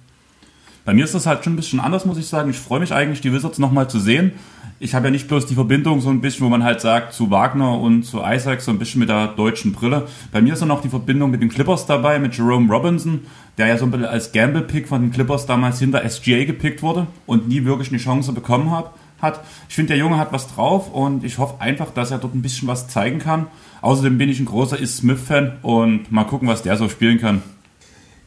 Bei 0.86 0.94
mir 0.94 1.04
ist 1.04 1.14
das 1.14 1.26
halt 1.26 1.44
schon 1.44 1.54
ein 1.54 1.58
bisschen 1.58 1.82
anders, 1.82 2.06
muss 2.06 2.18
ich 2.18 2.28
sagen. 2.28 2.50
Ich 2.50 2.60
freue 2.60 2.80
mich 2.80 2.94
eigentlich, 2.94 3.20
die 3.20 3.34
Wizards 3.34 3.60
nochmal 3.60 3.90
zu 3.90 4.00
sehen. 4.00 4.32
Ich 4.80 4.94
habe 4.94 5.08
ja 5.08 5.12
nicht 5.12 5.28
bloß 5.28 5.48
die 5.48 5.56
Verbindung 5.56 6.00
so 6.00 6.10
ein 6.10 6.22
bisschen, 6.22 6.46
wo 6.46 6.50
man 6.50 6.64
halt 6.64 6.80
sagt, 6.80 7.12
zu 7.12 7.32
Wagner 7.32 7.80
und 7.80 8.04
zu 8.04 8.22
Isaac 8.24 8.62
so 8.62 8.72
ein 8.72 8.80
bisschen 8.80 9.00
mit 9.00 9.10
der 9.10 9.28
deutschen 9.28 9.74
Brille. 9.74 10.08
Bei 10.32 10.40
mir 10.40 10.54
ist 10.54 10.62
dann 10.62 10.70
noch 10.70 10.82
die 10.82 10.90
Verbindung 10.90 11.32
mit 11.32 11.42
den 11.42 11.50
Clippers 11.50 11.88
dabei, 11.88 12.20
mit 12.20 12.38
Jerome 12.38 12.72
Robinson, 12.72 13.22
der 13.58 13.68
ja 13.68 13.78
so 13.78 13.86
ein 13.86 13.92
bisschen 13.92 14.06
als 14.06 14.32
Gamble-Pick 14.32 14.88
von 14.88 15.02
den 15.02 15.12
Clippers 15.12 15.48
damals 15.48 15.80
hinter 15.80 16.08
SGA 16.08 16.46
gepickt 16.46 16.84
wurde 16.84 17.08
und 17.26 17.48
nie 17.50 17.66
wirklich 17.66 17.90
eine 17.90 17.98
Chance 17.98 18.32
bekommen 18.34 18.72
hat. 18.72 19.42
Ich 19.68 19.76
finde, 19.76 19.90
der 19.90 19.98
Junge 19.98 20.18
hat 20.20 20.32
was 20.32 20.48
drauf 20.54 20.94
und 20.94 21.24
ich 21.24 21.40
hoffe 21.40 21.60
einfach, 21.60 21.90
dass 21.92 22.12
er 22.12 22.20
dort 22.20 22.36
ein 22.36 22.44
bisschen 22.44 22.68
was 22.68 22.88
zeigen 22.88 23.18
kann. 23.18 23.48
Außerdem 23.82 24.18
bin 24.18 24.30
ich 24.30 24.40
ein 24.40 24.46
großer 24.46 24.80
Is 24.80 24.98
Smith-Fan 24.98 25.58
und 25.62 26.12
mal 26.12 26.24
gucken, 26.24 26.48
was 26.48 26.64
der 26.64 26.78
so 26.78 26.90
spielen 26.90 27.20
kann. 27.20 27.42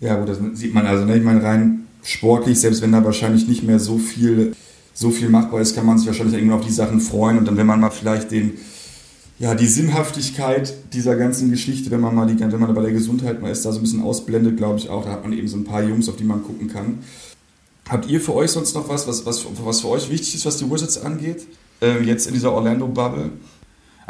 Ja, 0.01 0.17
gut, 0.17 0.29
das 0.29 0.39
sieht 0.55 0.75
man 0.75 0.87
also. 0.87 1.05
Ne? 1.05 1.17
Ich 1.17 1.23
meine, 1.23 1.43
rein 1.43 1.87
sportlich, 2.03 2.61
selbst 2.61 2.83
wenn 2.83 2.93
da 2.93 3.05
wahrscheinlich 3.05 3.47
nicht 3.47 3.63
mehr 3.63 3.79
so 3.79 3.99
viel, 3.99 4.55
so 4.95 5.11
viel 5.11 5.29
machbar 5.29 5.61
ist, 5.61 5.75
kann 5.75 5.87
man 5.87 5.99
sich 5.99 6.07
wahrscheinlich 6.07 6.37
irgendwie 6.37 6.55
auf 6.55 6.65
die 6.65 6.73
Sachen 6.73 7.01
freuen. 7.01 7.39
Und 7.39 7.47
dann, 7.47 7.57
wenn 7.57 7.67
man 7.67 7.81
mal 7.81 7.91
vielleicht 7.91 8.31
den, 8.31 8.53
ja, 9.39 9.55
die 9.55 9.67
Sinnhaftigkeit 9.67 10.75
dieser 10.93 11.17
ganzen 11.17 11.51
Geschichte, 11.51 11.91
wenn 11.91 12.01
man 12.01 12.15
mal 12.15 12.27
die, 12.27 12.39
wenn 12.41 12.61
man 12.61 12.75
bei 12.75 12.83
der 12.83 12.93
Gesundheit 12.93 13.43
mal 13.43 13.51
ist, 13.51 13.65
da 13.65 13.73
so 13.73 13.79
ein 13.79 13.83
bisschen 13.83 14.03
ausblendet, 14.03 14.57
glaube 14.57 14.79
ich 14.79 14.89
auch, 14.89 15.05
da 15.05 15.13
hat 15.13 15.23
man 15.23 15.33
eben 15.33 15.49
so 15.49 15.57
ein 15.57 15.65
paar 15.65 15.83
Jungs, 15.83 16.09
auf 16.09 16.17
die 16.17 16.25
man 16.25 16.43
gucken 16.43 16.69
kann. 16.69 16.99
Habt 17.89 18.09
ihr 18.09 18.21
für 18.21 18.35
euch 18.35 18.53
sonst 18.53 18.75
noch 18.75 18.89
was, 18.89 19.09
was, 19.09 19.27
was, 19.27 19.45
was 19.65 19.81
für 19.81 19.89
euch 19.89 20.11
wichtig 20.11 20.35
ist, 20.35 20.47
was 20.47 20.59
die 20.59 20.71
Wizards 20.71 21.03
angeht? 21.03 21.47
Äh, 21.83 22.03
jetzt 22.03 22.27
in 22.27 22.35
dieser 22.35 22.53
Orlando-Bubble? 22.53 23.31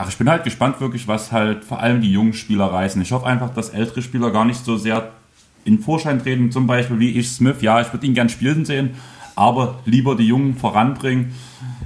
Ach, 0.02 0.08
ich 0.08 0.16
bin 0.16 0.30
halt 0.30 0.44
gespannt 0.44 0.80
wirklich, 0.80 1.06
was 1.08 1.30
halt 1.30 1.62
vor 1.62 1.80
allem 1.80 2.00
die 2.00 2.10
jungen 2.10 2.32
Spieler 2.32 2.72
reißen. 2.72 3.02
Ich 3.02 3.12
hoffe 3.12 3.26
einfach, 3.26 3.52
dass 3.52 3.68
ältere 3.68 4.00
Spieler 4.00 4.30
gar 4.30 4.46
nicht 4.46 4.64
so 4.64 4.78
sehr 4.78 5.10
in 5.66 5.78
Vorschein 5.78 6.22
treten, 6.22 6.50
zum 6.50 6.66
Beispiel 6.66 6.98
wie 6.98 7.10
ich 7.10 7.28
Smith. 7.28 7.56
Ja, 7.60 7.82
ich 7.82 7.92
würde 7.92 8.06
ihn 8.06 8.14
gern 8.14 8.30
spielen 8.30 8.64
sehen, 8.64 8.92
aber 9.36 9.80
lieber 9.84 10.16
die 10.16 10.26
Jungen 10.26 10.56
voranbringen. 10.56 11.34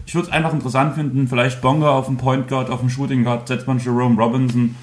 Ich 0.06 0.14
würde 0.14 0.28
es 0.28 0.32
einfach 0.32 0.52
interessant 0.52 0.94
finden, 0.94 1.26
vielleicht 1.26 1.60
Bonga 1.60 1.90
auf 1.90 2.06
dem 2.06 2.16
Point 2.16 2.46
Guard, 2.46 2.70
auf 2.70 2.78
dem 2.78 2.88
Shooting 2.88 3.24
Guard, 3.24 3.48
setzt 3.48 3.66
man 3.66 3.80
Jerome 3.80 4.16
Robinson 4.16 4.76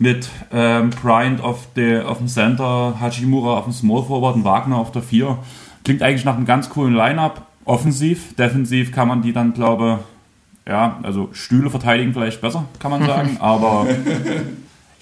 mit 0.00 0.28
ähm, 0.50 0.90
Bryant 0.90 1.40
auf, 1.40 1.68
der, 1.76 2.08
auf 2.08 2.18
dem 2.18 2.26
Center, 2.26 2.96
Hachimura 3.00 3.58
auf 3.58 3.64
dem 3.64 3.72
Small 3.72 4.02
Forward 4.02 4.34
und 4.34 4.44
Wagner 4.44 4.78
auf 4.78 4.90
der 4.90 5.02
4. 5.02 5.38
Klingt 5.84 6.02
eigentlich 6.02 6.24
nach 6.24 6.34
einem 6.34 6.46
ganz 6.46 6.68
coolen 6.68 6.94
Lineup. 6.94 7.46
Offensiv, 7.64 8.34
defensiv 8.34 8.90
kann 8.90 9.06
man 9.06 9.22
die 9.22 9.32
dann, 9.32 9.54
glaube 9.54 10.00
ich, 10.00 10.11
ja, 10.66 10.98
also 11.02 11.30
Stühle 11.32 11.70
verteidigen 11.70 12.12
vielleicht 12.12 12.40
besser, 12.40 12.66
kann 12.78 12.90
man 12.90 13.04
sagen. 13.04 13.36
Aber 13.40 13.86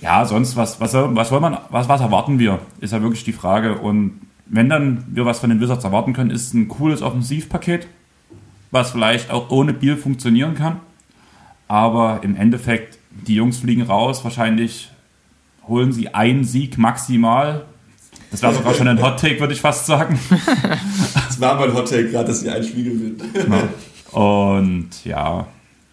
ja, 0.00 0.24
sonst, 0.24 0.56
was, 0.56 0.80
was, 0.80 0.94
was, 0.94 1.30
man, 1.30 1.58
was, 1.68 1.88
was 1.88 2.00
erwarten 2.00 2.38
wir, 2.38 2.60
ist 2.80 2.92
ja 2.92 3.02
wirklich 3.02 3.24
die 3.24 3.32
Frage. 3.32 3.78
Und 3.78 4.20
wenn 4.46 4.68
dann 4.68 5.04
wir 5.08 5.26
was 5.26 5.40
von 5.40 5.50
den 5.50 5.60
Wizards 5.60 5.84
erwarten 5.84 6.12
können, 6.12 6.30
ist 6.30 6.54
ein 6.54 6.68
cooles 6.68 7.02
Offensivpaket. 7.02 7.86
was 8.70 8.92
vielleicht 8.92 9.30
auch 9.30 9.50
ohne 9.50 9.72
Biel 9.72 9.96
funktionieren 9.96 10.54
kann. 10.54 10.80
Aber 11.68 12.20
im 12.22 12.36
Endeffekt, 12.36 12.98
die 13.10 13.34
Jungs 13.34 13.58
fliegen 13.58 13.82
raus, 13.82 14.24
wahrscheinlich 14.24 14.90
holen 15.66 15.92
sie 15.92 16.14
einen 16.14 16.44
Sieg 16.44 16.78
maximal. 16.78 17.64
Das 18.30 18.42
wäre 18.42 18.54
sogar 18.54 18.74
schon 18.74 18.88
ein 18.88 19.02
Hot 19.02 19.20
Take, 19.20 19.40
würde 19.40 19.52
ich 19.52 19.60
fast 19.60 19.86
sagen. 19.86 20.18
Das 21.28 21.40
war 21.40 21.58
mein 21.58 21.72
Hot 21.72 21.88
Take 21.88 22.10
gerade, 22.10 22.26
dass 22.28 22.40
sie 22.40 22.50
ein 22.50 22.62
Spiel 22.62 22.84
gewinnen. 22.84 23.16
Und 24.12 25.04
ja, 25.04 25.46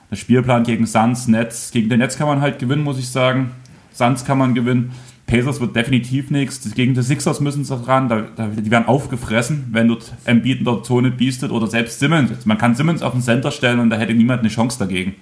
der 0.09 0.15
Spielplan 0.15 0.63
gegen 0.63 0.85
Suns, 0.85 1.27
Netz. 1.27 1.71
Gegen 1.71 1.89
den 1.89 1.99
Netz 1.99 2.17
kann 2.17 2.27
man 2.27 2.41
halt 2.41 2.59
gewinnen, 2.59 2.83
muss 2.83 2.97
ich 2.97 3.09
sagen. 3.09 3.51
Suns 3.93 4.25
kann 4.25 4.37
man 4.37 4.53
gewinnen. 4.53 4.91
Pacers 5.25 5.59
wird 5.59 5.75
definitiv 5.75 6.31
nichts. 6.31 6.73
Gegen 6.73 6.93
die 6.93 7.01
Sixers 7.01 7.41
müssen 7.41 7.65
sie 7.65 7.75
ran. 7.85 8.07
Da, 8.07 8.25
da, 8.35 8.47
die 8.47 8.71
werden 8.71 8.87
aufgefressen, 8.87 9.67
wenn 9.71 9.89
dort 9.89 10.13
Embiid 10.23 10.59
in 10.59 10.65
der 10.65 10.83
Zone 10.83 11.11
biestet 11.11 11.51
oder 11.51 11.67
selbst 11.67 11.99
Simmons. 11.99 12.45
Man 12.45 12.57
kann 12.57 12.75
Simmons 12.75 13.01
auf 13.01 13.11
den 13.11 13.21
Center 13.21 13.51
stellen 13.51 13.79
und 13.79 13.89
da 13.89 13.97
hätte 13.97 14.13
niemand 14.13 14.39
eine 14.39 14.49
Chance 14.49 14.79
dagegen. 14.79 15.15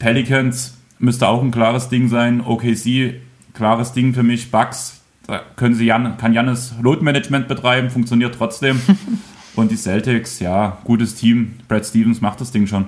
Pelicans 0.00 0.76
müsste 0.98 1.28
auch 1.28 1.42
ein 1.42 1.52
klares 1.52 1.88
Ding 1.88 2.08
sein. 2.08 2.40
OKC, 2.40 3.20
klares 3.54 3.92
Ding 3.92 4.12
für 4.14 4.24
mich. 4.24 4.50
Bucks, 4.50 5.00
da 5.28 5.42
können 5.54 5.76
sie 5.76 5.86
Jan, 5.86 6.18
kann 6.18 6.32
Jannis 6.32 6.74
Load 6.82 7.04
Management 7.04 7.46
betreiben, 7.46 7.90
funktioniert 7.90 8.34
trotzdem. 8.36 8.80
und 9.56 9.70
die 9.70 9.76
Celtics, 9.76 10.38
ja, 10.40 10.78
gutes 10.84 11.14
Team. 11.14 11.54
Brad 11.68 11.84
Stevens 11.84 12.20
macht 12.20 12.40
das 12.40 12.52
Ding 12.52 12.66
schon. 12.66 12.86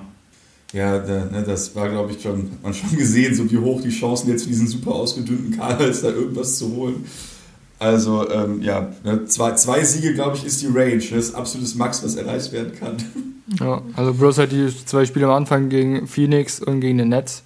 Ja, 0.71 0.99
ne, 0.99 1.43
das 1.45 1.75
war, 1.75 1.89
glaube 1.89 2.11
ich, 2.11 2.21
schon, 2.21 2.51
man 2.61 2.73
schon 2.73 2.95
gesehen, 2.97 3.33
so 3.33 3.49
wie 3.51 3.57
hoch 3.57 3.81
die 3.81 3.89
Chancen 3.89 4.29
jetzt 4.29 4.43
für 4.43 4.49
diesen 4.49 4.67
super 4.67 4.91
ausgedünnten 4.91 5.57
Kader 5.57 5.87
ist, 5.87 6.03
da 6.03 6.09
irgendwas 6.09 6.57
zu 6.57 6.75
holen. 6.75 7.05
Also, 7.79 8.29
ähm, 8.29 8.61
ja, 8.61 8.91
ne, 9.03 9.25
zwei, 9.25 9.53
zwei 9.53 9.83
Siege, 9.83 10.13
glaube 10.13 10.37
ich, 10.37 10.45
ist 10.45 10.61
die 10.61 10.67
Range. 10.67 10.97
Das 10.97 11.11
ist 11.11 11.33
absolutes 11.33 11.75
Max, 11.75 12.03
was 12.03 12.15
erreicht 12.15 12.51
werden 12.51 12.73
kann. 12.77 12.97
Ja, 13.59 13.81
also 13.95 14.13
bloß 14.13 14.37
halt 14.37 14.51
die 14.51 14.69
zwei 14.85 15.05
Spiele 15.05 15.25
am 15.25 15.31
Anfang 15.31 15.69
gegen 15.69 16.07
Phoenix 16.07 16.59
und 16.59 16.81
gegen 16.81 16.99
den 16.99 17.09
Nets. 17.09 17.43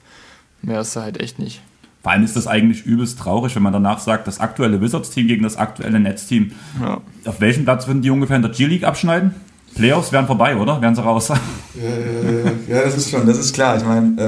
Mehr 0.62 0.82
ist 0.82 0.96
da 0.96 1.04
halt 1.04 1.22
echt 1.22 1.40
nicht. 1.40 1.62
Vor 2.04 2.12
allem 2.12 2.26
ist 2.26 2.36
das 2.36 2.48
eigentlich 2.48 2.86
übelst 2.86 3.18
traurig, 3.18 3.56
wenn 3.56 3.64
man 3.64 3.72
danach 3.72 4.00
sagt, 4.00 4.28
das 4.28 4.42
aktuelle 4.42 4.82
Wizards-Team 4.82 5.26
gegen 5.28 5.44
das 5.44 5.56
aktuelle 5.56 6.02
Nets-Team. 6.02 6.52
Ja. 6.82 7.02
Auf 7.24 7.40
welchem 7.40 7.64
Platz 7.64 7.88
würden 7.88 8.02
die 8.02 8.10
ungefähr 8.10 8.36
in 8.36 8.42
der 8.42 8.52
G-League 8.52 8.84
abschneiden? 8.84 9.34
Playoffs 9.74 10.12
wären 10.12 10.28
vorbei, 10.28 10.58
oder? 10.58 10.82
Wären 10.82 10.96
sie 10.96 11.02
raus? 11.02 11.30
Ja, 11.30 11.38
ja, 12.68 12.84
das 12.84 12.98
ist 12.98 13.10
schon, 13.10 13.26
das 13.26 13.40
ist 13.40 13.56
klar. 13.56 13.78
Ich 13.78 13.86
meine, 13.86 14.22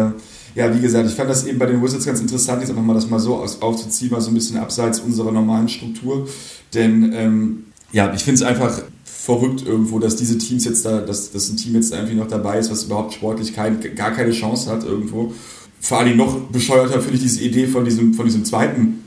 äh, 0.55 0.59
ja, 0.59 0.73
wie 0.73 0.79
gesagt, 0.79 1.05
ich 1.07 1.13
fand 1.13 1.29
das 1.29 1.45
eben 1.45 1.59
bei 1.59 1.65
den 1.65 1.83
Wizards 1.83 2.05
ganz 2.05 2.21
interessant, 2.21 2.61
jetzt 2.61 2.69
einfach 2.69 2.81
mal 2.81 2.93
das 2.93 3.09
mal 3.09 3.19
so 3.19 3.35
aus, 3.35 3.61
aufzuziehen, 3.61 4.09
mal 4.09 4.21
so 4.21 4.31
ein 4.31 4.35
bisschen 4.35 4.57
abseits 4.57 5.01
unserer 5.01 5.33
normalen 5.33 5.67
Struktur. 5.67 6.29
Denn, 6.73 7.11
ähm, 7.13 7.65
ja, 7.91 8.13
ich 8.13 8.23
finde 8.23 8.41
es 8.41 8.47
einfach 8.47 8.81
verrückt 9.03 9.65
irgendwo, 9.65 9.99
dass 9.99 10.15
diese 10.15 10.37
Teams 10.37 10.63
jetzt 10.63 10.85
da, 10.85 11.01
dass, 11.01 11.31
dass 11.31 11.49
ein 11.49 11.57
Team 11.57 11.75
jetzt 11.75 11.91
da 11.91 11.97
irgendwie 11.97 12.15
noch 12.15 12.27
dabei 12.27 12.57
ist, 12.57 12.71
was 12.71 12.85
überhaupt 12.85 13.13
sportlich 13.13 13.53
kein, 13.53 13.79
gar 13.95 14.11
keine 14.11 14.31
Chance 14.31 14.71
hat 14.71 14.85
irgendwo. 14.85 15.33
Vor 15.79 15.99
allem 15.99 16.17
noch 16.17 16.35
bescheuerter 16.49 16.99
finde 16.99 17.15
ich 17.15 17.21
diese 17.23 17.41
Idee 17.41 17.67
von 17.67 17.85
diesem, 17.85 18.13
von 18.13 18.25
diesem 18.25 18.43
zweiten 18.45 19.03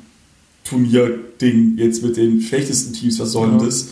Turnier-Ding 0.65 1.77
jetzt 1.77 2.03
mit 2.03 2.17
den 2.17 2.41
schlechtesten 2.41 2.93
Teams. 2.93 3.19
Was 3.19 3.33
soll 3.33 3.51
denn 3.51 3.59
das? 3.59 3.89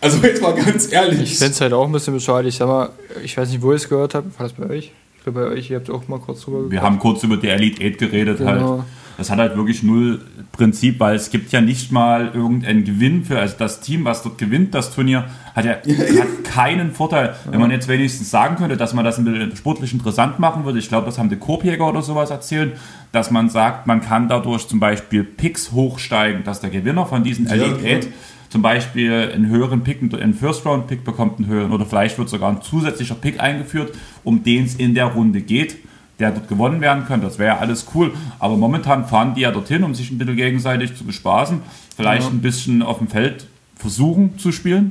Also 0.00 0.18
jetzt 0.18 0.42
mal 0.42 0.54
ganz 0.54 0.92
ehrlich. 0.92 1.20
Ich 1.32 1.38
finde 1.38 1.52
es 1.52 1.60
halt 1.60 1.72
auch 1.72 1.86
ein 1.86 1.92
bisschen 1.92 2.14
bescheuert. 2.14 2.46
Ich 2.46 2.56
sag 2.56 2.66
mal, 2.66 2.90
ich 3.24 3.36
weiß 3.36 3.50
nicht, 3.50 3.62
wo 3.62 3.72
ich 3.72 3.82
es 3.82 3.88
gehört 3.88 4.14
habe. 4.14 4.26
War 4.38 4.48
das 4.48 4.52
bei 4.52 4.68
euch? 4.68 4.92
Glaube 5.26 5.40
bei 5.40 5.56
euch, 5.56 5.70
ihr 5.70 5.78
habt 5.78 5.90
auch 5.90 6.06
mal 6.06 6.20
kurz 6.20 6.42
drüber 6.42 6.70
Wir 6.70 6.82
haben 6.82 7.00
kurz 7.00 7.24
über 7.24 7.36
die 7.36 7.48
Elite 7.48 7.84
8 7.84 7.98
geredet 7.98 8.38
Genau. 8.38 8.48
halt. 8.78 8.84
Das 9.18 9.30
hat 9.30 9.38
halt 9.38 9.56
wirklich 9.56 9.82
null 9.82 10.20
Prinzip, 10.52 11.00
weil 11.00 11.16
es 11.16 11.30
gibt 11.30 11.50
ja 11.50 11.60
nicht 11.60 11.90
mal 11.90 12.30
irgendeinen 12.34 12.84
Gewinn 12.84 13.24
für, 13.24 13.38
also 13.40 13.56
das 13.58 13.80
Team, 13.80 14.04
was 14.04 14.22
dort 14.22 14.38
gewinnt, 14.38 14.74
das 14.74 14.94
Turnier, 14.94 15.24
hat 15.54 15.64
ja 15.64 15.72
hat 15.72 16.44
keinen 16.44 16.92
Vorteil. 16.92 17.34
Wenn 17.50 17.58
man 17.60 17.70
jetzt 17.70 17.88
wenigstens 17.88 18.30
sagen 18.30 18.56
könnte, 18.56 18.76
dass 18.76 18.94
man 18.94 19.04
das 19.04 19.18
ein 19.18 19.24
bisschen 19.24 19.56
sportlich 19.56 19.92
interessant 19.92 20.38
machen 20.38 20.64
würde, 20.64 20.78
ich 20.78 20.88
glaube, 20.88 21.06
das 21.06 21.18
haben 21.18 21.28
die 21.30 21.36
Korbjäger 21.36 21.88
oder 21.88 22.02
sowas 22.02 22.30
erzählt, 22.30 22.76
dass 23.10 23.30
man 23.30 23.48
sagt, 23.48 23.86
man 23.86 24.02
kann 24.02 24.28
dadurch 24.28 24.68
zum 24.68 24.80
Beispiel 24.80 25.24
Picks 25.24 25.72
hochsteigen, 25.72 26.44
dass 26.44 26.60
der 26.60 26.70
Gewinner 26.70 27.06
von 27.06 27.24
diesen 27.24 27.46
Elite 27.48 27.80
Ja, 27.88 27.98
8 27.98 28.08
zum 28.56 28.62
Beispiel 28.62 29.32
einen 29.34 29.50
höheren 29.50 29.82
Pick, 29.82 30.00
einen 30.00 30.32
First-Round-Pick 30.32 31.04
bekommt, 31.04 31.38
einen 31.38 31.46
höheren, 31.46 31.72
oder 31.72 31.84
vielleicht 31.84 32.16
wird 32.16 32.30
sogar 32.30 32.48
ein 32.48 32.62
zusätzlicher 32.62 33.14
Pick 33.14 33.38
eingeführt, 33.38 33.94
um 34.24 34.44
den 34.44 34.64
es 34.64 34.76
in 34.76 34.94
der 34.94 35.04
Runde 35.04 35.42
geht, 35.42 35.76
der 36.18 36.30
dort 36.30 36.48
gewonnen 36.48 36.80
werden 36.80 37.04
könnte. 37.04 37.26
Das 37.26 37.38
wäre 37.38 37.56
ja 37.56 37.60
alles 37.60 37.84
cool. 37.94 38.14
Aber 38.38 38.56
momentan 38.56 39.04
fahren 39.04 39.34
die 39.34 39.42
ja 39.42 39.50
dorthin, 39.50 39.84
um 39.84 39.94
sich 39.94 40.10
ein 40.10 40.16
bisschen 40.16 40.36
gegenseitig 40.36 40.96
zu 40.96 41.04
bespaßen, 41.04 41.60
vielleicht 41.94 42.22
Ja. 42.22 42.30
ein 42.30 42.40
bisschen 42.40 42.82
auf 42.82 42.96
dem 42.96 43.08
Feld 43.08 43.46
versuchen 43.74 44.38
zu 44.38 44.52
spielen. 44.52 44.90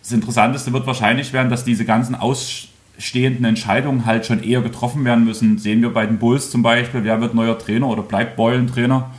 Das 0.00 0.12
Interessanteste 0.12 0.72
wird 0.72 0.86
wahrscheinlich 0.86 1.32
werden, 1.32 1.50
dass 1.50 1.64
diese 1.64 1.84
ganzen 1.84 2.14
ausstehenden 2.14 3.44
Entscheidungen 3.44 4.06
halt 4.06 4.26
schon 4.26 4.44
eher 4.44 4.60
getroffen 4.62 5.04
werden 5.04 5.24
müssen. 5.24 5.58
Sehen 5.58 5.82
wir 5.82 5.92
bei 5.92 6.06
den 6.06 6.18
Bulls 6.18 6.52
zum 6.52 6.62
Beispiel, 6.62 7.02
wer 7.02 7.20
wird 7.20 7.34
neuer 7.34 7.58
Trainer 7.58 7.88
oder 7.88 8.02
bleibt 8.02 8.36
Boyle 8.36 8.64
Trainer? 8.66 9.10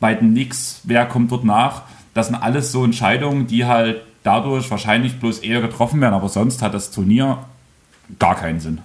Bei 0.00 0.12
den 0.14 0.32
Knicks, 0.32 0.80
wer 0.82 1.06
kommt 1.06 1.30
dort 1.30 1.44
nach? 1.44 1.82
Das 2.16 2.28
sind 2.28 2.36
alles 2.36 2.72
so 2.72 2.82
Entscheidungen, 2.82 3.46
die 3.46 3.66
halt 3.66 4.00
dadurch 4.22 4.70
wahrscheinlich 4.70 5.20
bloß 5.20 5.40
eher 5.40 5.60
getroffen 5.60 6.00
werden, 6.00 6.14
aber 6.14 6.30
sonst 6.30 6.62
hat 6.62 6.72
das 6.72 6.90
Turnier 6.90 7.40
gar 8.18 8.36
keinen 8.36 8.58
Sinn. 8.58 8.78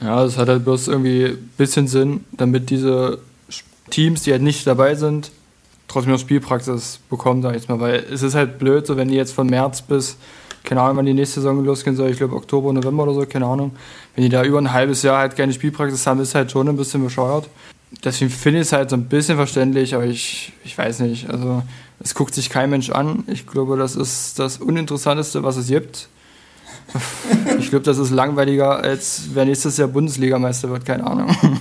Ja, 0.00 0.24
das 0.24 0.36
hat 0.36 0.48
halt 0.48 0.64
bloß 0.64 0.88
irgendwie 0.88 1.26
ein 1.26 1.50
bisschen 1.56 1.86
Sinn, 1.86 2.24
damit 2.32 2.70
diese 2.70 3.20
Teams, 3.90 4.22
die 4.22 4.32
halt 4.32 4.42
nicht 4.42 4.66
dabei 4.66 4.96
sind, 4.96 5.30
trotzdem 5.86 6.10
noch 6.10 6.18
Spielpraxis 6.18 6.98
bekommen, 7.08 7.40
sag 7.40 7.50
ich 7.50 7.58
jetzt 7.58 7.68
mal. 7.68 7.78
Weil 7.78 8.04
es 8.12 8.24
ist 8.24 8.34
halt 8.34 8.58
blöd, 8.58 8.84
so 8.84 8.96
wenn 8.96 9.06
die 9.06 9.14
jetzt 9.14 9.32
von 9.32 9.46
März 9.46 9.82
bis, 9.82 10.16
keine 10.64 10.80
Ahnung, 10.80 10.96
wann 10.96 11.06
die 11.06 11.14
nächste 11.14 11.40
Saison 11.40 11.64
losgehen 11.64 11.94
soll, 11.94 12.10
ich 12.10 12.18
glaube 12.18 12.34
Oktober, 12.34 12.72
November 12.72 13.04
oder 13.04 13.14
so, 13.14 13.24
keine 13.26 13.46
Ahnung. 13.46 13.76
Wenn 14.16 14.24
die 14.24 14.28
da 14.28 14.42
über 14.42 14.58
ein 14.58 14.72
halbes 14.72 15.04
Jahr 15.04 15.18
halt 15.18 15.36
keine 15.36 15.52
Spielpraxis 15.52 16.04
haben, 16.04 16.18
ist 16.18 16.34
halt 16.34 16.50
schon 16.50 16.68
ein 16.68 16.76
bisschen 16.76 17.04
bescheuert. 17.04 17.48
Deswegen 18.04 18.30
finde 18.30 18.60
ich 18.60 18.66
es 18.66 18.72
halt 18.72 18.90
so 18.90 18.96
ein 18.96 19.04
bisschen 19.04 19.36
verständlich, 19.36 19.94
aber 19.94 20.04
ich, 20.04 20.52
ich 20.64 20.76
weiß 20.76 21.00
nicht. 21.00 21.30
Also, 21.30 21.62
es 22.00 22.14
guckt 22.14 22.34
sich 22.34 22.50
kein 22.50 22.70
Mensch 22.70 22.90
an. 22.90 23.24
Ich 23.28 23.46
glaube, 23.46 23.76
das 23.76 23.94
ist 23.94 24.38
das 24.38 24.58
Uninteressanteste, 24.58 25.42
was 25.42 25.56
es 25.56 25.68
gibt. 25.68 26.08
Ich 27.58 27.70
glaube, 27.70 27.84
das 27.84 27.98
ist 27.98 28.10
langweiliger, 28.10 28.80
als 28.80 29.22
wer 29.32 29.44
nächstes 29.44 29.76
Jahr 29.76 29.88
Bundesligameister 29.88 30.68
wird, 30.68 30.84
keine 30.84 31.06
Ahnung. 31.06 31.34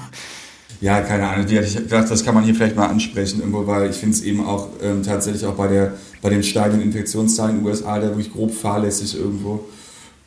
Ja, 0.82 1.00
keine 1.02 1.30
Ahnung. 1.30 1.46
Ich 1.48 1.76
dachte, 1.88 2.10
das 2.10 2.26
kann 2.26 2.34
man 2.34 2.44
hier 2.44 2.56
vielleicht 2.56 2.76
mal 2.76 2.88
ansprechen, 2.88 3.40
irgendwo, 3.40 3.68
weil 3.68 3.92
ich 3.92 3.98
finde 3.98 4.16
es 4.16 4.24
eben 4.24 4.44
auch 4.44 4.70
ähm, 4.82 5.04
tatsächlich 5.04 5.46
auch 5.46 5.54
bei, 5.54 5.68
der, 5.68 5.94
bei 6.24 6.32
den 6.32 6.42
steigenden 6.42 6.82
Infektionszahlen 6.82 7.58
in 7.58 7.62
den 7.62 7.70
USA 7.70 8.00
da 8.00 8.08
wirklich 8.08 8.34
grob 8.34 8.52
fahrlässig 8.52 9.16
irgendwo. 9.16 9.64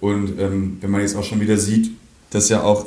Und 0.00 0.38
ähm, 0.38 0.78
wenn 0.80 0.92
man 0.92 1.00
jetzt 1.00 1.16
auch 1.16 1.24
schon 1.24 1.40
wieder 1.40 1.56
sieht, 1.56 1.90
dass 2.30 2.48
ja 2.50 2.62
auch 2.62 2.86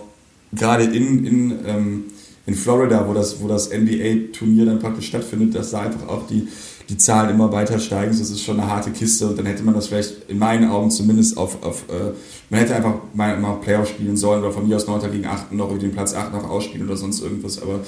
gerade 0.54 0.86
in, 0.86 1.26
in, 1.26 1.60
ähm, 1.66 2.04
in 2.48 2.56
Florida, 2.56 3.08
wo 3.08 3.14
das, 3.14 3.42
wo 3.42 3.48
das 3.48 3.70
NBA-Turnier 3.70 4.66
dann 4.66 4.80
praktisch 4.80 5.08
stattfindet, 5.08 5.54
dass 5.54 5.72
da 5.72 5.82
einfach 5.82 6.08
auch 6.08 6.26
die, 6.28 6.48
die 6.88 6.98
Zahlen 6.98 7.30
immer 7.30 7.52
weiter 7.52 7.78
steigen. 7.78 8.18
Das 8.18 8.30
ist 8.30 8.42
schon 8.42 8.58
eine 8.58 8.72
harte 8.72 8.92
Kiste 8.92 9.28
und 9.28 9.38
dann 9.38 9.46
hätte 9.46 9.64
man 9.64 9.76
das 9.76 9.88
vielleicht 9.88 10.30
in 10.30 10.40
meinen 10.40 10.70
Augen 10.70 10.90
zumindest 10.90 11.38
auf, 11.38 11.62
auf 11.62 11.84
äh, 11.90 12.14
man 12.50 12.62
hätte 12.62 12.74
einfach 12.74 12.96
mal, 13.14 13.38
mal 13.38 13.56
Playoff 13.56 13.90
spielen 13.90 14.16
sollen 14.16 14.42
oder 14.44 14.54
von 14.54 14.66
mir 14.66 14.78
aus 14.78 14.88
9. 14.88 15.12
gegen 15.12 15.26
8 15.26 15.52
noch 15.52 15.70
über 15.70 15.80
den 15.80 15.92
Platz 15.92 16.16
8 16.16 16.32
noch 16.32 16.50
ausspielen 16.50 16.88
oder 16.88 16.96
sonst 16.96 17.20
irgendwas. 17.20 17.62
Aber 17.62 17.82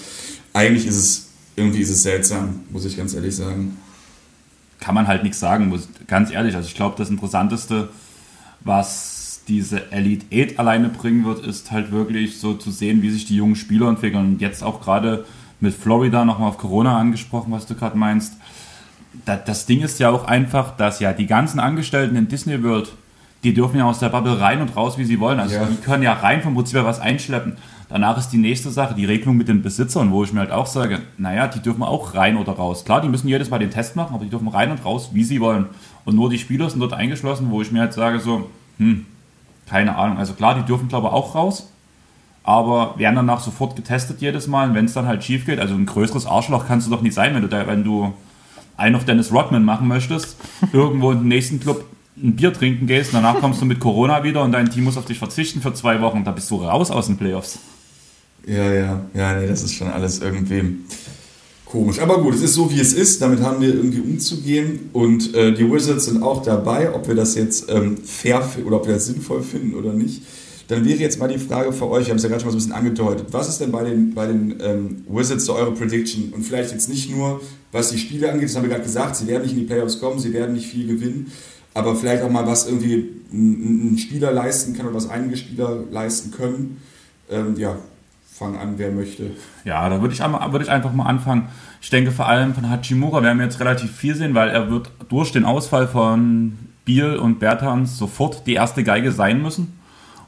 eigentlich 0.51 0.85
ist 0.85 0.97
es, 0.97 1.27
irgendwie 1.55 1.79
ist 1.79 1.89
es 1.89 2.03
seltsam, 2.03 2.59
muss 2.69 2.83
ich 2.83 2.97
ganz 2.97 3.13
ehrlich 3.13 3.37
sagen. 3.37 3.77
kann 4.81 4.93
man 4.93 5.07
halt 5.07 5.23
nichts 5.23 5.39
sagen, 5.39 5.69
muss, 5.69 5.87
ganz 6.07 6.31
ehrlich. 6.31 6.57
Also 6.57 6.67
ich 6.67 6.75
glaube, 6.75 6.95
das 6.97 7.09
Interessanteste, 7.09 7.87
was 8.59 9.18
diese 9.49 9.91
Elite 9.91 10.25
8 10.51 10.59
alleine 10.59 10.89
bringen 10.89 11.25
wird, 11.25 11.45
ist 11.45 11.71
halt 11.71 11.91
wirklich 11.91 12.39
so 12.39 12.53
zu 12.53 12.71
sehen, 12.71 13.01
wie 13.01 13.09
sich 13.09 13.25
die 13.25 13.35
jungen 13.35 13.55
Spieler 13.55 13.89
entwickeln. 13.89 14.25
Und 14.33 14.41
jetzt 14.41 14.63
auch 14.63 14.79
gerade 14.81 15.25
mit 15.59 15.73
Florida 15.73 16.23
nochmal 16.23 16.49
auf 16.49 16.57
Corona 16.57 16.97
angesprochen, 16.97 17.51
was 17.51 17.65
du 17.65 17.75
gerade 17.75 17.97
meinst. 17.97 18.35
Da, 19.25 19.35
das 19.35 19.65
Ding 19.65 19.81
ist 19.81 19.99
ja 19.99 20.09
auch 20.11 20.25
einfach, 20.25 20.77
dass 20.77 20.99
ja 20.99 21.11
die 21.11 21.25
ganzen 21.25 21.59
Angestellten 21.59 22.15
in 22.15 22.27
Disney 22.27 22.63
World, 22.63 22.91
die 23.43 23.53
dürfen 23.53 23.77
ja 23.77 23.85
aus 23.85 23.99
der 23.99 24.09
Bubble 24.09 24.39
rein 24.39 24.61
und 24.61 24.75
raus, 24.75 24.97
wie 24.97 25.03
sie 25.05 25.19
wollen. 25.19 25.39
Also 25.39 25.55
Ja. 25.55 25.65
die 25.65 25.75
können 25.77 26.03
ja 26.03 26.13
rein 26.13 26.41
vom 26.41 26.53
Prinzip 26.53 26.75
her 26.77 26.85
was 26.85 26.99
einschleppen. 26.99 27.53
Danach 27.89 28.19
ist 28.19 28.29
die 28.29 28.37
nächste 28.37 28.69
Sache, 28.69 28.93
die 28.93 29.05
Regelung 29.05 29.35
mit 29.35 29.47
den 29.47 29.63
Besitzern, 29.63 30.11
wo 30.11 30.23
ich 30.23 30.31
mir 30.31 30.41
halt 30.41 30.51
auch 30.51 30.67
sage, 30.67 30.99
naja, 31.17 31.47
die 31.47 31.59
dürfen 31.59 31.81
auch 31.81 32.13
rein 32.13 32.37
oder 32.37 32.51
raus. 32.51 32.85
Klar, 32.85 33.01
die 33.01 33.09
müssen 33.09 33.27
jedes 33.27 33.49
Mal 33.49 33.57
den 33.57 33.71
Test 33.71 33.95
machen, 33.95 34.13
aber 34.13 34.23
die 34.23 34.29
dürfen 34.29 34.47
rein 34.47 34.69
und 34.69 34.85
raus, 34.85 35.09
wie 35.13 35.23
sie 35.23 35.41
wollen. 35.41 35.65
Und 36.05 36.15
nur 36.15 36.29
die 36.29 36.37
Spieler 36.37 36.69
sind 36.69 36.79
dort 36.81 36.93
eingeschlossen, 36.93 37.47
wo 37.49 37.63
ich 37.63 37.71
mir 37.71 37.79
halt 37.81 37.93
sage, 37.93 38.19
so, 38.19 38.47
hm, 38.77 39.07
keine 39.69 39.95
Ahnung. 39.95 40.17
Also 40.17 40.33
klar, 40.33 40.55
die 40.55 40.63
dürfen 40.63 40.87
glaube 40.87 41.07
ich 41.07 41.13
auch 41.13 41.35
raus, 41.35 41.69
aber 42.43 42.95
werden 42.97 43.15
danach 43.15 43.39
sofort 43.39 43.75
getestet 43.75 44.21
jedes 44.21 44.47
Mal. 44.47 44.69
Und 44.69 44.75
wenn 44.75 44.85
es 44.85 44.93
dann 44.93 45.07
halt 45.07 45.23
schief 45.23 45.45
geht, 45.45 45.59
also 45.59 45.75
ein 45.75 45.85
größeres 45.85 46.25
Arschloch 46.25 46.67
kannst 46.67 46.87
du 46.87 46.91
doch 46.91 47.01
nicht 47.01 47.13
sein, 47.13 47.35
wenn 47.35 47.41
du 47.41 47.47
da, 47.47 47.67
wenn 47.67 47.83
du 47.83 48.13
einen 48.77 48.95
auf 48.95 49.05
Dennis 49.05 49.31
Rodman 49.31 49.63
machen 49.63 49.87
möchtest, 49.87 50.37
irgendwo 50.73 51.11
in 51.11 51.19
den 51.19 51.27
nächsten 51.27 51.59
Club 51.59 51.85
ein 52.21 52.35
Bier 52.35 52.53
trinken 52.53 52.87
gehst, 52.87 53.13
danach 53.13 53.39
kommst 53.39 53.61
du 53.61 53.65
mit 53.65 53.79
Corona 53.79 54.23
wieder 54.23 54.43
und 54.43 54.51
dein 54.51 54.69
Team 54.69 54.83
muss 54.83 54.97
auf 54.97 55.05
dich 55.05 55.19
verzichten 55.19 55.61
für 55.61 55.73
zwei 55.73 56.01
Wochen, 56.01 56.25
da 56.25 56.31
bist 56.31 56.51
du 56.51 56.57
raus 56.57 56.91
aus 56.91 57.07
den 57.07 57.17
Playoffs. 57.17 57.59
Ja, 58.45 58.73
ja, 58.73 59.01
ja, 59.13 59.33
nee, 59.35 59.47
das 59.47 59.63
ist 59.63 59.75
schon 59.75 59.89
alles 59.89 60.19
irgendwie 60.19 60.77
Komisch. 61.71 61.99
Aber 61.99 62.21
gut, 62.21 62.33
es 62.33 62.41
ist 62.41 62.55
so, 62.55 62.71
wie 62.71 62.79
es 62.79 62.93
ist. 62.93 63.21
Damit 63.21 63.41
haben 63.41 63.61
wir 63.61 63.73
irgendwie 63.73 63.99
umzugehen. 63.99 64.89
Und 64.91 65.35
äh, 65.35 65.53
die 65.53 65.71
Wizards 65.71 66.05
sind 66.05 66.23
auch 66.23 66.41
dabei, 66.41 66.93
ob 66.93 67.07
wir 67.07 67.13
das 67.13 67.35
jetzt 67.35 67.69
ähm, 67.69 67.97
fair 67.97 68.43
oder 68.65 68.77
ob 68.77 68.87
wir 68.87 68.95
das 68.95 69.05
sinnvoll 69.05 69.43
finden 69.43 69.75
oder 69.75 69.93
nicht. 69.93 70.23
Dann 70.67 70.85
wäre 70.85 70.99
jetzt 70.99 71.19
mal 71.19 71.27
die 71.27 71.37
Frage 71.37 71.71
für 71.71 71.89
euch, 71.89 72.05
wir 72.05 72.11
haben 72.11 72.17
es 72.17 72.23
ja 72.23 72.29
gerade 72.29 72.41
schon 72.41 72.47
mal 72.47 72.51
so 72.51 72.57
ein 72.57 72.69
bisschen 72.69 72.87
angedeutet, 72.87 73.27
was 73.31 73.49
ist 73.49 73.59
denn 73.59 73.71
bei 73.71 73.83
den, 73.83 74.13
bei 74.13 74.27
den 74.27 74.55
ähm, 74.61 75.05
Wizards 75.09 75.45
so 75.45 75.55
eure 75.55 75.71
Prediction? 75.71 76.31
Und 76.31 76.43
vielleicht 76.43 76.71
jetzt 76.71 76.89
nicht 76.89 77.09
nur, 77.15 77.41
was 77.71 77.89
die 77.89 77.97
Spiele 77.97 78.31
angeht, 78.31 78.49
das 78.49 78.55
haben 78.55 78.63
wir 78.63 78.69
gerade 78.69 78.83
gesagt, 78.83 79.15
sie 79.15 79.25
werden 79.27 79.43
nicht 79.43 79.53
in 79.53 79.59
die 79.59 79.65
Playoffs 79.65 79.99
kommen, 79.99 80.19
sie 80.19 80.31
werden 80.31 80.53
nicht 80.53 80.67
viel 80.67 80.85
gewinnen, 80.85 81.31
aber 81.73 81.95
vielleicht 81.95 82.21
auch 82.21 82.29
mal, 82.29 82.45
was 82.45 82.67
irgendwie 82.67 83.09
ein, 83.33 83.93
ein 83.93 83.97
Spieler 83.97 84.31
leisten 84.31 84.75
kann 84.75 84.85
oder 84.85 84.95
was 84.95 85.09
einige 85.09 85.37
Spieler 85.37 85.83
leisten 85.91 86.29
können. 86.29 86.81
Ähm, 87.31 87.55
ja, 87.57 87.77
fang 88.39 88.57
an, 88.57 88.75
wer 88.77 88.91
möchte. 88.91 89.31
Ja, 89.65 89.87
da 89.89 90.01
würde 90.01 90.13
ich, 90.13 90.21
würd 90.21 90.63
ich 90.63 90.71
einfach 90.71 90.93
mal 90.93 91.05
anfangen. 91.05 91.49
Ich 91.81 91.89
denke 91.89 92.11
vor 92.11 92.27
allem 92.27 92.55
von 92.55 92.69
Hachimura 92.69 93.21
werden 93.21 93.37
wir 93.37 93.45
jetzt 93.45 93.59
relativ 93.59 93.95
viel 93.95 94.15
sehen, 94.15 94.33
weil 94.33 94.49
er 94.49 94.71
wird 94.71 94.89
durch 95.09 95.31
den 95.31 95.45
Ausfall 95.45 95.87
von 95.87 96.57
Biel 96.85 97.17
und 97.17 97.39
Bertans 97.39 97.97
sofort 97.97 98.47
die 98.47 98.53
erste 98.53 98.83
Geige 98.83 99.11
sein 99.11 99.41
müssen. 99.41 99.77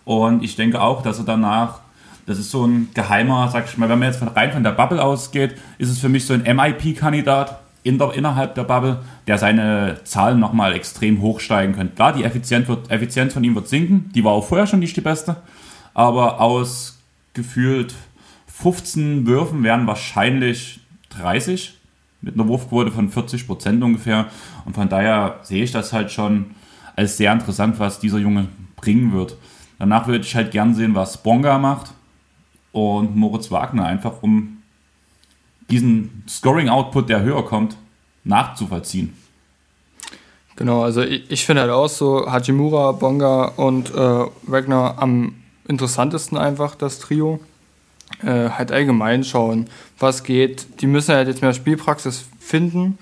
Und 0.04 0.44
ich 0.44 0.56
denke 0.56 0.82
auch, 0.82 1.02
dass 1.02 1.20
er 1.20 1.26
danach, 1.26 1.80
das 2.26 2.38
ist 2.38 2.52
so 2.52 2.66
ein 2.66 2.90
geheimer, 2.94 3.50
sag 3.50 3.66
ich 3.66 3.78
mal, 3.78 3.90
wenn 3.90 4.00
man 4.00 4.10
jetzt 4.10 4.20
von, 4.20 4.28
rein 4.28 4.52
von 4.52 4.64
der 4.64 4.72
Bubble 4.72 5.02
ausgeht, 5.02 5.56
ist 5.78 5.90
es 5.90 6.00
für 6.00 6.10
mich 6.10 6.26
so 6.26 6.34
ein 6.34 6.44
MIP-Kandidat 6.44 7.60
in 7.84 8.00
innerhalb 8.00 8.54
der 8.56 8.64
Bubble, 8.64 9.00
der 9.26 9.38
seine 9.38 10.02
Zahlen 10.04 10.40
nochmal 10.40 10.74
extrem 10.74 11.22
hochsteigen 11.22 11.76
könnte. 11.76 11.96
Klar, 11.96 12.14
die 12.14 12.24
Effizienz, 12.24 12.68
wird, 12.68 12.92
Effizienz 12.92 13.34
von 13.34 13.44
ihm 13.44 13.56
wird 13.56 13.70
sinken, 13.70 14.12
die 14.14 14.24
war 14.24 14.34
auch 14.34 14.46
vorher 14.46 14.68
schon 14.68 14.80
nicht 14.80 14.96
die 14.96 15.02
beste, 15.02 15.38
aber 15.94 16.40
aus 16.40 17.01
gefühlt 17.34 17.96
15 18.48 19.26
Würfen 19.26 19.64
werden 19.64 19.88
wahrscheinlich 19.88 20.82
30 21.10 21.78
mit 22.22 22.36
einer 22.36 22.48
Wurfquote 22.48 22.92
von 22.92 23.10
40 23.10 23.48
Prozent 23.48 23.84
ungefähr. 23.84 24.28
Und 24.66 24.76
von 24.76 24.90
daher 24.90 25.40
sehe 25.44 25.64
ich 25.64 25.72
das 25.72 25.94
halt 25.94 26.12
schon 26.12 26.52
als 26.96 27.18
sehr 27.18 27.34
interessant, 27.34 27.80
was 27.80 28.00
dieser 28.00 28.20
Junge 28.20 28.48
bringen 28.76 29.14
wird. 29.14 29.38
Danach 29.80 30.08
würde 30.08 30.24
ich 30.24 30.36
halt 30.36 30.52
gern 30.52 30.76
sehen, 30.76 30.94
was 30.94 31.24
Bonga 31.24 31.58
macht 31.58 31.94
und 32.72 33.16
Moritz 33.16 33.50
Wagner, 33.50 33.86
einfach 33.86 34.22
um 34.22 34.62
diesen 35.70 36.24
Scoring-Output, 36.28 37.10
der 37.10 37.22
höher 37.22 37.44
kommt, 37.46 37.78
nachzuvollziehen. 38.24 39.14
Genau, 40.56 40.84
also 40.84 41.02
ich, 41.02 41.32
ich 41.32 41.46
finde 41.46 41.64
halt 41.64 41.72
auch 41.72 41.88
so 41.88 42.30
Hajimura, 42.30 42.92
Bonga 42.92 43.46
und 43.56 43.90
äh, 43.96 44.26
Wagner 44.44 44.96
am 45.00 45.41
interessantesten 45.72 46.38
einfach, 46.38 46.76
das 46.76 47.00
Trio. 47.00 47.40
Äh, 48.24 48.50
halt 48.50 48.72
allgemein 48.72 49.24
schauen, 49.24 49.68
was 49.98 50.24
geht. 50.24 50.82
Die 50.82 50.88
müssen 50.88 51.16
halt 51.16 51.30
jetzt 51.30 51.42
mehr 51.42 51.54
Spielpraxis 51.54 52.26
finden. 52.40 52.98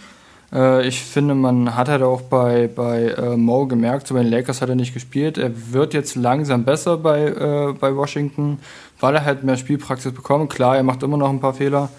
Äh, 0.53 0.88
ich 0.88 1.01
finde, 1.01 1.33
man 1.33 1.75
hat 1.75 1.89
halt 1.89 2.03
auch 2.03 2.21
bei, 2.21 2.67
bei 2.73 3.07
äh, 3.07 3.35
Mo 3.35 3.65
gemerkt, 3.65 4.07
so 4.07 4.13
bei 4.13 4.21
den 4.21 4.31
Lakers 4.31 4.61
hat 4.61 4.69
er 4.69 4.75
nicht 4.75 4.93
gespielt. 4.93 5.38
Er 5.38 5.51
wird 5.73 5.95
jetzt 5.95 6.15
langsam 6.15 6.63
besser 6.63 6.97
bei, 6.97 7.25
äh, 7.25 7.73
bei 7.73 7.95
Washington, 7.95 8.59
weil 8.99 9.15
er 9.15 9.25
halt 9.25 9.43
mehr 9.43 9.57
Spielpraxis 9.57 10.13
bekommt. 10.13 10.51
Klar, 10.51 10.77
er 10.77 10.83
macht 10.83 11.01
immer 11.01 11.17
noch 11.17 11.29
ein 11.29 11.39
paar 11.39 11.55
Fehler. 11.55 11.89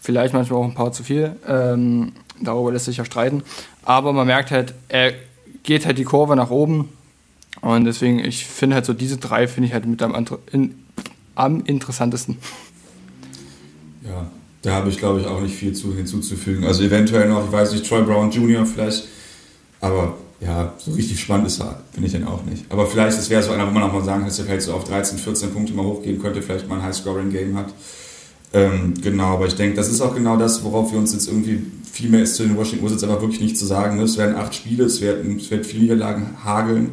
Vielleicht 0.00 0.34
manchmal 0.34 0.60
auch 0.60 0.64
ein 0.64 0.74
paar 0.74 0.92
zu 0.92 1.02
viel. 1.02 1.36
Ähm, 1.48 2.12
darüber 2.42 2.72
lässt 2.72 2.86
sich 2.86 2.96
ja 2.96 3.04
streiten. 3.04 3.42
Aber 3.84 4.12
man 4.12 4.26
merkt 4.26 4.50
halt, 4.50 4.74
er 4.88 5.12
geht 5.62 5.86
halt 5.86 5.98
die 5.98 6.04
Kurve 6.04 6.36
nach 6.36 6.50
oben 6.50 6.90
und 7.62 7.84
deswegen, 7.84 8.18
ich 8.20 8.46
finde 8.46 8.76
halt 8.76 8.84
so 8.84 8.92
diese 8.92 9.16
drei 9.16 9.48
finde 9.48 9.68
ich 9.68 9.72
halt 9.74 9.86
mit 9.86 10.02
am, 10.02 10.14
in, 10.52 10.74
am 11.34 11.64
interessantesten. 11.64 12.38
Ja, 14.04 14.30
da 14.62 14.74
habe 14.74 14.90
ich 14.90 14.98
glaube 14.98 15.20
ich 15.20 15.26
auch 15.26 15.40
nicht 15.40 15.54
viel 15.54 15.72
zu, 15.72 15.94
hinzuzufügen. 15.94 16.64
Also 16.64 16.82
eventuell 16.82 17.28
noch, 17.28 17.44
ich 17.44 17.52
weiß 17.52 17.72
nicht, 17.72 17.88
Troy 17.88 18.02
Brown 18.02 18.30
Jr. 18.30 18.66
vielleicht, 18.66 19.08
aber 19.80 20.16
ja, 20.40 20.74
so 20.78 20.92
richtig 20.92 21.18
spannend 21.18 21.46
ist 21.46 21.60
er, 21.60 21.80
finde 21.92 22.06
ich 22.06 22.12
den 22.12 22.24
auch 22.24 22.44
nicht. 22.44 22.64
Aber 22.68 22.86
vielleicht, 22.86 23.18
es 23.18 23.30
wäre 23.30 23.42
so 23.42 23.52
einer, 23.52 23.66
wo 23.66 23.70
man 23.70 23.82
auch 23.82 23.92
mal 23.92 24.04
sagen 24.04 24.20
kann, 24.20 24.28
dass 24.28 24.38
er 24.38 24.44
vielleicht 24.44 24.62
so 24.62 24.74
auf 24.74 24.84
13, 24.84 25.18
14 25.18 25.52
Punkte 25.52 25.72
mal 25.72 25.84
hochgehen 25.84 26.20
könnte, 26.20 26.42
vielleicht 26.42 26.68
mal 26.68 26.76
ein 26.76 26.82
High-Scoring-Game 26.82 27.56
hat. 27.56 27.72
Ähm, 28.52 28.94
genau, 29.02 29.34
aber 29.34 29.46
ich 29.46 29.56
denke, 29.56 29.76
das 29.76 29.88
ist 29.88 30.00
auch 30.00 30.14
genau 30.14 30.36
das, 30.36 30.62
worauf 30.62 30.92
wir 30.92 30.98
uns 30.98 31.12
jetzt 31.12 31.26
irgendwie 31.26 31.62
viel 31.90 32.10
mehr 32.10 32.22
ist 32.22 32.36
zu 32.36 32.42
den 32.42 32.56
Washington 32.56 32.84
Wizards 32.84 33.04
aber 33.04 33.20
wirklich 33.22 33.40
nicht 33.40 33.56
zu 33.56 33.64
sagen. 33.64 33.96
Ne? 33.96 34.02
Es 34.02 34.18
werden 34.18 34.36
acht 34.36 34.54
Spiele, 34.54 34.84
es 34.84 35.00
werden, 35.00 35.38
es 35.38 35.50
werden 35.50 35.64
viele 35.64 35.82
Niederlagen 35.82 36.36
hageln. 36.44 36.90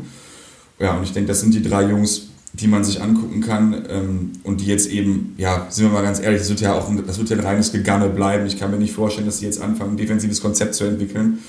Ja, 0.84 0.98
und 0.98 1.04
ich 1.04 1.14
denke, 1.14 1.30
das 1.30 1.40
sind 1.40 1.54
die 1.54 1.64
drei 1.64 1.84
Jungs, 1.84 2.24
die 2.52 2.68
man 2.68 2.84
sich 2.84 3.02
angucken 3.02 3.40
kann 3.40 3.86
ähm, 3.90 4.34
und 4.44 4.60
die 4.60 4.66
jetzt 4.66 4.92
eben, 4.92 5.34
ja, 5.38 5.66
sind 5.70 5.86
wir 5.86 5.94
mal 5.94 6.04
ganz 6.04 6.20
ehrlich, 6.20 6.42
das 6.42 6.50
wird 6.50 6.60
ja 6.60 6.74
auch 6.74 6.90
ein, 6.90 7.02
das 7.08 7.18
wird 7.18 7.30
ja 7.30 7.38
ein 7.38 7.44
reines 7.44 7.72
Geganne 7.72 8.10
bleiben. 8.10 8.46
Ich 8.48 8.60
kann 8.60 8.70
mir 8.70 8.78
nicht 8.78 8.94
vorstellen, 8.94 9.26
dass 9.26 9.40
sie 9.40 9.46
jetzt 9.46 9.62
anfangen, 9.62 9.92
ein 9.94 9.98
defensives 9.98 10.42
Konzept 10.42 10.76
zu 10.76 10.84
entwickeln, 10.84 11.40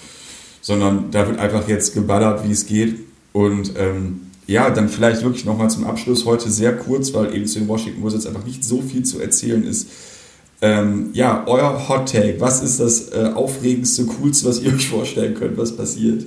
sondern 0.61 1.11
da 1.11 1.27
wird 1.27 1.41
einfach 1.41 1.67
jetzt 1.67 1.95
geballert, 1.95 2.47
wie 2.47 2.53
es 2.53 2.67
geht. 2.67 2.95
Und 3.33 3.73
ähm, 3.77 4.21
ja, 4.47 4.71
dann 4.71 4.89
vielleicht 4.89 5.25
wirklich 5.25 5.45
nochmal 5.45 5.69
zum 5.69 5.85
Abschluss 5.85 6.25
heute 6.27 6.49
sehr 6.49 6.77
kurz, 6.77 7.13
weil 7.13 7.35
eben 7.35 7.47
zu 7.47 7.59
den 7.59 7.67
Washington 7.67 8.05
Wizards 8.05 8.27
einfach 8.27 8.45
nicht 8.45 8.63
so 8.63 8.83
viel 8.83 9.03
zu 9.03 9.19
erzählen 9.19 9.67
ist. 9.67 9.89
Ähm, 10.63 11.11
ja, 11.13 11.43
euer 11.49 11.89
Hot 11.89 12.13
Take, 12.13 12.37
was 12.39 12.63
ist 12.63 12.79
das 12.79 13.09
äh, 13.09 13.33
aufregendste, 13.35 14.07
coolste, 14.07 14.49
was 14.49 14.63
ihr 14.63 14.73
euch 14.73 14.89
vorstellen 14.89 15.35
könnt, 15.35 15.59
was 15.59 15.77
passiert? 15.77 16.25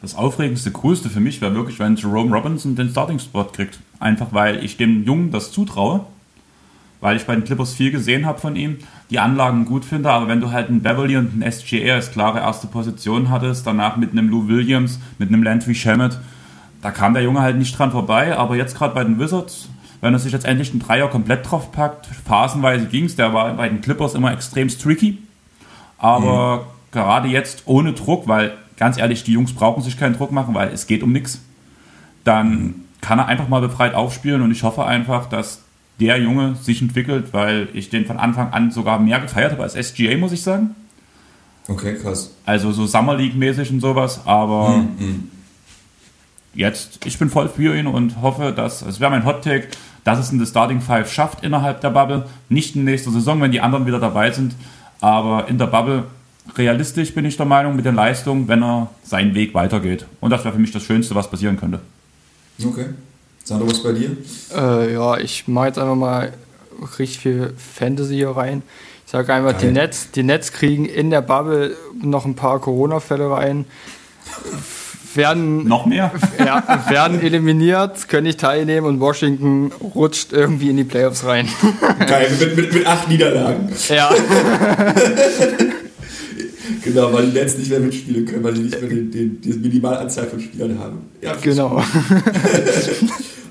Das 0.00 0.14
aufregendste, 0.14 0.70
coolste 0.70 1.10
für 1.10 1.20
mich 1.20 1.40
wäre 1.40 1.54
wirklich, 1.54 1.78
wenn 1.78 1.96
Jerome 1.96 2.34
Robinson 2.34 2.76
den 2.76 2.90
Starting-Spot 2.90 3.44
kriegt. 3.44 3.78
Einfach 3.98 4.28
weil 4.30 4.64
ich 4.64 4.76
dem 4.76 5.04
Jungen 5.04 5.30
das 5.32 5.50
zutraue, 5.50 6.04
weil 7.00 7.16
ich 7.16 7.26
bei 7.26 7.34
den 7.34 7.44
Clippers 7.44 7.74
viel 7.74 7.90
gesehen 7.90 8.26
habe 8.26 8.38
von 8.38 8.54
ihm, 8.56 8.78
die 9.10 9.18
Anlagen 9.18 9.64
gut 9.64 9.84
finde, 9.84 10.10
aber 10.10 10.28
wenn 10.28 10.40
du 10.40 10.50
halt 10.50 10.68
einen 10.68 10.82
Beverly 10.82 11.16
und 11.16 11.32
einen 11.32 11.50
SGA 11.50 11.94
als 11.94 12.12
klare 12.12 12.38
erste 12.40 12.66
Position 12.66 13.30
hattest, 13.30 13.66
danach 13.66 13.96
mit 13.96 14.12
einem 14.12 14.28
Lou 14.28 14.48
Williams, 14.48 15.00
mit 15.18 15.28
einem 15.28 15.42
Landry 15.42 15.74
Shamet, 15.74 16.18
da 16.82 16.90
kam 16.90 17.14
der 17.14 17.22
Junge 17.22 17.40
halt 17.40 17.56
nicht 17.56 17.76
dran 17.76 17.90
vorbei, 17.90 18.36
aber 18.36 18.56
jetzt 18.56 18.76
gerade 18.76 18.94
bei 18.94 19.02
den 19.02 19.18
Wizards, 19.18 19.68
wenn 20.00 20.12
er 20.12 20.20
sich 20.20 20.32
jetzt 20.32 20.44
endlich 20.44 20.70
einen 20.70 20.80
Dreier 20.80 21.08
komplett 21.08 21.50
drauf 21.50 21.72
packt, 21.72 22.06
phasenweise 22.24 22.86
ging 22.86 23.04
es, 23.06 23.16
der 23.16 23.32
war 23.32 23.52
bei 23.54 23.68
den 23.68 23.80
Clippers 23.80 24.14
immer 24.14 24.32
extrem 24.32 24.68
tricky, 24.68 25.18
aber 25.98 26.56
mhm. 26.56 26.60
gerade 26.92 27.28
jetzt 27.28 27.62
ohne 27.66 27.94
Druck, 27.94 28.28
weil 28.28 28.52
ganz 28.78 28.96
ehrlich, 28.96 29.24
die 29.24 29.32
Jungs 29.32 29.52
brauchen 29.52 29.82
sich 29.82 29.98
keinen 29.98 30.16
Druck 30.16 30.32
machen, 30.32 30.54
weil 30.54 30.68
es 30.68 30.86
geht 30.86 31.02
um 31.02 31.12
nichts. 31.12 31.40
Dann 32.24 32.74
kann 33.00 33.18
er 33.18 33.26
einfach 33.26 33.48
mal 33.48 33.60
befreit 33.60 33.94
aufspielen 33.94 34.42
und 34.42 34.50
ich 34.50 34.62
hoffe 34.62 34.84
einfach, 34.84 35.28
dass 35.28 35.62
der 36.00 36.20
Junge 36.20 36.54
sich 36.56 36.80
entwickelt, 36.80 37.32
weil 37.32 37.68
ich 37.72 37.90
den 37.90 38.06
von 38.06 38.18
Anfang 38.18 38.52
an 38.52 38.70
sogar 38.70 38.98
mehr 38.98 39.20
gefeiert 39.20 39.52
habe 39.52 39.62
als 39.64 39.74
SGA, 39.74 40.16
muss 40.16 40.32
ich 40.32 40.42
sagen. 40.42 40.74
Okay, 41.66 41.96
krass. 41.96 42.34
Also 42.46 42.72
so 42.72 42.86
Summer 42.86 43.16
League-mäßig 43.16 43.70
und 43.70 43.80
sowas, 43.80 44.22
aber 44.24 44.78
mm, 44.78 45.04
mm. 45.04 45.30
jetzt, 46.54 47.04
ich 47.04 47.18
bin 47.18 47.28
voll 47.28 47.48
für 47.48 47.76
ihn 47.76 47.86
und 47.86 48.22
hoffe, 48.22 48.52
dass, 48.52 48.82
es 48.82 49.00
wäre 49.00 49.10
mein 49.10 49.24
Hot 49.24 49.42
Take, 49.42 49.68
dass 50.04 50.18
es 50.18 50.32
in 50.32 50.38
der 50.38 50.46
Starting 50.46 50.80
Five 50.80 51.12
schafft 51.12 51.44
innerhalb 51.44 51.80
der 51.82 51.90
Bubble. 51.90 52.26
Nicht 52.48 52.76
in 52.76 52.84
nächster 52.84 53.10
Saison, 53.10 53.40
wenn 53.40 53.52
die 53.52 53.60
anderen 53.60 53.86
wieder 53.86 53.98
dabei 53.98 54.30
sind, 54.30 54.54
aber 55.00 55.48
in 55.48 55.58
der 55.58 55.66
Bubble 55.66 56.04
realistisch, 56.56 57.14
bin 57.14 57.24
ich 57.24 57.36
der 57.36 57.46
Meinung, 57.46 57.76
mit 57.76 57.84
den 57.84 57.94
Leistungen, 57.94 58.48
wenn 58.48 58.62
er 58.62 58.90
seinen 59.02 59.34
Weg 59.34 59.54
weitergeht. 59.54 60.06
Und 60.20 60.30
das 60.30 60.44
wäre 60.44 60.54
für 60.54 60.60
mich 60.60 60.72
das 60.72 60.82
Schönste, 60.82 61.14
was 61.14 61.30
passieren 61.30 61.58
könnte. 61.58 61.80
Okay. 62.64 62.86
Sandro, 63.44 63.68
was 63.68 63.82
bei 63.82 63.92
dir? 63.92 64.16
Äh, 64.54 64.92
ja, 64.92 65.16
ich 65.16 65.48
mache 65.48 65.68
jetzt 65.68 65.78
einfach 65.78 65.94
mal 65.94 66.32
richtig 66.98 67.20
viel 67.20 67.54
Fantasy 67.56 68.16
hier 68.16 68.30
rein. 68.30 68.62
Ich 69.06 69.12
sage 69.12 69.32
einfach, 69.32 69.54
die 69.54 69.68
Nets, 69.68 70.10
die 70.10 70.22
Nets 70.22 70.52
kriegen 70.52 70.84
in 70.84 71.08
der 71.08 71.22
Bubble 71.22 71.74
noch 72.02 72.26
ein 72.26 72.34
paar 72.34 72.60
Corona-Fälle 72.60 73.30
rein. 73.30 73.64
Werden, 75.14 75.66
noch 75.66 75.86
mehr? 75.86 76.12
Ja, 76.38 76.84
werden 76.88 77.20
eliminiert, 77.22 78.08
können 78.08 78.26
nicht 78.26 78.40
teilnehmen 78.40 78.86
und 78.86 79.00
Washington 79.00 79.72
rutscht 79.94 80.32
irgendwie 80.32 80.68
in 80.68 80.76
die 80.76 80.84
Playoffs 80.84 81.24
rein. 81.24 81.48
Geil, 82.06 82.30
mit, 82.38 82.56
mit, 82.56 82.72
mit 82.74 82.86
acht 82.86 83.08
Niederlagen. 83.08 83.72
Ja. 83.88 84.10
Genau, 86.88 87.12
weil 87.12 87.26
die 87.26 87.32
Nets 87.32 87.58
nicht 87.58 87.70
mehr 87.70 87.80
mitspielen 87.80 88.24
können, 88.24 88.42
weil 88.44 88.56
sie 88.56 88.62
nicht 88.62 88.80
mehr 88.80 88.90
die, 88.90 89.10
die, 89.10 89.28
die 89.28 89.52
Minimalanzahl 89.58 90.26
von 90.26 90.40
Spielern 90.40 90.78
haben. 90.78 91.00
Ja, 91.20 91.36
genau. 91.36 91.76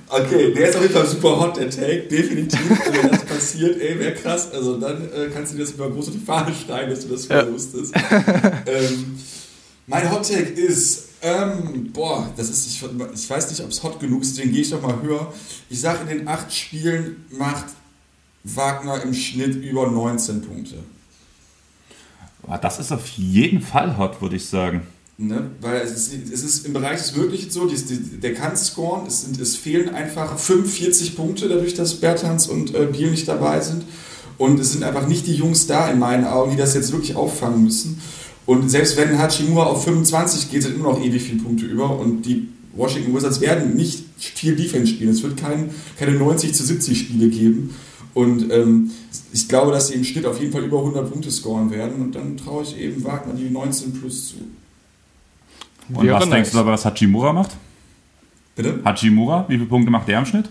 okay, 0.10 0.54
der 0.54 0.69
ist 0.69 0.76
auf 0.76 0.82
jeden 0.82 0.93
Fall 0.93 1.08
super 1.08 1.39
hot, 1.39 1.58
der 1.58 1.69
Take, 1.69 2.08
definitiv. 2.10 2.60
wenn 2.69 3.12
das 3.12 3.26
passiert, 3.26 3.80
ey, 3.80 4.00
wäre 4.00 4.13
krass. 4.13 4.52
Also 4.52 4.80
dann 4.80 5.04
äh, 5.04 5.30
kannst 5.32 5.54
du 5.54 5.58
dir 5.58 5.63
das 5.63 5.73
über 5.73 5.89
groß 5.89 6.08
auf 6.08 6.13
die 6.15 6.26
Fahne 6.26 6.54
schreiben, 6.54 6.89
dass 6.89 7.02
du 7.02 7.10
das 7.10 7.28
ja. 7.28 7.47
wusstest. 7.52 7.93
ähm, 8.65 9.17
mein 9.86 10.12
Hot 10.12 10.28
Take 10.28 10.50
ist, 10.60 11.10
ähm, 11.21 11.91
boah, 11.93 12.32
das 12.36 12.50
ist, 12.50 12.67
ich, 12.67 12.84
ich 13.13 13.30
weiß 13.30 13.50
nicht, 13.52 13.62
ob 13.63 13.69
es 13.69 13.84
hot 13.84 14.00
genug 14.00 14.23
ist, 14.23 14.36
deswegen 14.36 14.52
gehe 14.52 14.62
ich 14.62 14.71
noch 14.71 14.82
mal 14.82 15.00
höher. 15.02 15.32
Ich 15.69 15.80
sage, 15.80 16.00
in 16.10 16.17
den 16.17 16.28
acht 16.28 16.52
Spielen 16.54 17.26
macht 17.30 17.65
Wagner 18.43 19.02
im 19.04 19.13
Schnitt 19.13 19.56
über 19.63 19.89
19 19.89 20.41
Punkte. 20.41 20.76
Ah, 22.47 22.57
das 22.57 22.79
ist 22.79 22.91
auf 22.91 23.07
jeden 23.10 23.62
Fall 23.62 23.97
hot, 23.97 24.21
würde 24.21 24.38
ich 24.38 24.45
sagen. 24.45 24.81
Ne? 25.17 25.49
Weil 25.62 25.81
es 25.81 25.91
ist, 25.91 26.13
es 26.31 26.43
ist 26.43 26.65
im 26.65 26.73
Bereich 26.73 26.99
des 26.99 27.15
Möglichen 27.15 27.49
so, 27.49 27.65
die, 27.65 27.75
die, 27.75 28.19
der 28.19 28.36
kann 28.36 28.55
scoren, 28.55 29.07
es, 29.07 29.23
sind, 29.23 29.39
es 29.39 29.55
fehlen 29.55 29.89
einfach 29.89 30.38
45 30.38 31.15
Punkte 31.15 31.49
dadurch, 31.49 31.73
dass 31.73 31.95
Bertans 31.95 32.47
und 32.47 32.75
äh, 32.75 32.86
Biel 32.86 33.10
nicht 33.10 33.27
dabei 33.27 33.60
sind. 33.62 33.83
Und 34.38 34.60
es 34.60 34.73
sind 34.73 34.83
einfach 34.83 35.07
nicht 35.07 35.25
die 35.25 35.33
Jungs 35.33 35.65
da 35.65 35.89
in 35.89 35.97
meinen 35.97 36.25
Augen, 36.25 36.51
die 36.51 36.57
das 36.57 36.75
jetzt 36.75 36.91
wirklich 36.91 37.15
auffangen 37.15 37.63
müssen. 37.63 37.99
Und 38.45 38.69
selbst 38.69 38.95
wenn 38.95 39.17
Hachimura 39.17 39.65
auf 39.65 39.83
25 39.83 40.51
geht, 40.51 40.63
sind 40.63 40.75
immer 40.75 40.91
noch 40.91 41.03
ewig 41.03 41.23
viele 41.23 41.41
Punkte 41.41 41.65
über. 41.65 41.99
Und 41.99 42.21
die 42.21 42.47
Washington 42.75 43.15
Wizards 43.15 43.41
werden 43.41 43.75
nicht 43.75 44.05
viel 44.17 44.55
Defense 44.55 44.93
spielen. 44.93 45.10
Es 45.10 45.23
wird 45.23 45.36
kein, 45.36 45.71
keine 45.97 46.12
90 46.12 46.53
zu 46.53 46.63
70 46.63 46.97
Spiele 46.97 47.29
geben. 47.29 47.75
Und 48.13 48.51
ähm, 48.51 48.91
ich 49.38 49.47
glaube, 49.47 49.71
dass 49.71 49.89
sie 49.89 49.93
im 49.93 50.04
Schnitt 50.04 50.26
auf 50.26 50.39
jeden 50.39 50.52
Fall 50.52 50.63
über 50.63 50.80
100 50.80 51.12
Punkte 51.12 51.30
scoren 51.30 51.69
werden. 51.69 52.02
Und 52.02 52.15
dann 52.15 52.38
traue 52.38 52.63
ich 52.63 52.76
eben 52.80 53.04
Wagner 53.04 53.36
die 53.36 53.52
19 53.52 53.93
plus 53.93 54.30
zu. 54.30 54.36
Und 55.89 56.04
Wäre 56.04 56.15
was 56.15 56.26
nice. 56.26 56.34
denkst 56.34 56.52
du 56.52 56.58
aber, 56.58 56.71
was 56.71 56.84
Hachimura 56.84 57.32
macht? 57.34 57.52
Bitte? 58.56 58.80
Hachimura, 58.84 59.45
wie 59.47 59.54
viele 59.54 59.67
Punkte 59.67 59.91
macht 59.91 60.08
der 60.08 60.17
im 60.17 60.26
Schnitt? 60.26 60.50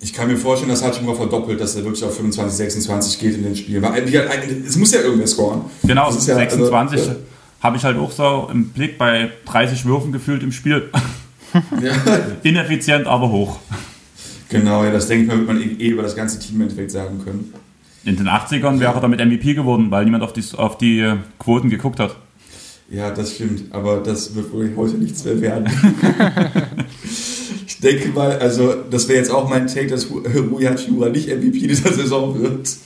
Ich 0.00 0.12
kann 0.12 0.26
mir 0.26 0.36
vorstellen, 0.36 0.70
dass 0.70 0.82
Hachimura 0.82 1.14
verdoppelt, 1.14 1.60
dass 1.60 1.76
er 1.76 1.84
wirklich 1.84 2.02
auf 2.02 2.16
25, 2.16 2.56
26 2.56 3.20
geht 3.20 3.34
in 3.36 3.44
den 3.44 3.54
Spielen. 3.54 3.80
Weil 3.80 4.02
es 4.66 4.76
muss 4.76 4.90
ja 4.90 5.02
irgendwer 5.02 5.28
scoren. 5.28 5.60
Genau, 5.84 6.10
26 6.10 6.98
also, 6.98 7.10
ja. 7.12 7.16
habe 7.60 7.76
ich 7.76 7.84
halt 7.84 7.96
auch 7.96 8.10
so 8.10 8.48
im 8.50 8.70
Blick 8.70 8.98
bei 8.98 9.30
30 9.44 9.84
Würfen 9.84 10.10
gefühlt 10.10 10.42
im 10.42 10.52
Spiel. 10.52 10.90
Ja. 11.82 11.92
Ineffizient, 12.44 13.08
aber 13.08 13.28
hoch. 13.28 13.58
Genau, 14.50 14.84
ja, 14.84 14.92
das 14.92 15.08
denke 15.08 15.24
ich 15.24 15.28
mal, 15.28 15.38
wird 15.38 15.48
man 15.48 15.60
eh, 15.60 15.84
eh 15.84 15.88
über 15.88 16.04
das 16.04 16.14
ganze 16.14 16.38
Team 16.38 16.54
im 16.54 16.62
Endeffekt 16.62 16.92
sagen 16.92 17.20
können. 17.24 17.52
In 18.04 18.16
den 18.16 18.28
80ern 18.28 18.80
wäre 18.80 18.94
er 18.94 19.00
damit 19.00 19.20
MVP 19.20 19.54
geworden, 19.54 19.90
weil 19.90 20.04
niemand 20.04 20.22
auf 20.22 20.32
die, 20.32 20.44
auf 20.56 20.78
die 20.78 21.00
äh, 21.00 21.16
Quoten 21.38 21.68
geguckt 21.68 22.00
hat. 22.00 22.16
Ja, 22.90 23.10
das 23.10 23.34
stimmt, 23.34 23.72
aber 23.72 23.98
das 23.98 24.34
wird 24.34 24.52
wohl 24.52 24.72
heute 24.76 24.96
nichts 24.96 25.24
mehr 25.24 25.40
werden. 25.40 25.68
ich 27.66 27.78
denke 27.78 28.08
mal, 28.08 28.38
also 28.38 28.74
das 28.90 29.06
wäre 29.08 29.18
jetzt 29.18 29.30
auch 29.30 29.48
mein 29.48 29.68
Take, 29.68 29.86
dass 29.86 30.10
Rui 30.10 30.64
Hachimura 30.64 31.08
nicht 31.10 31.28
MVP 31.28 31.68
dieser 31.68 31.92
Saison 31.92 32.40
wird. 32.40 32.76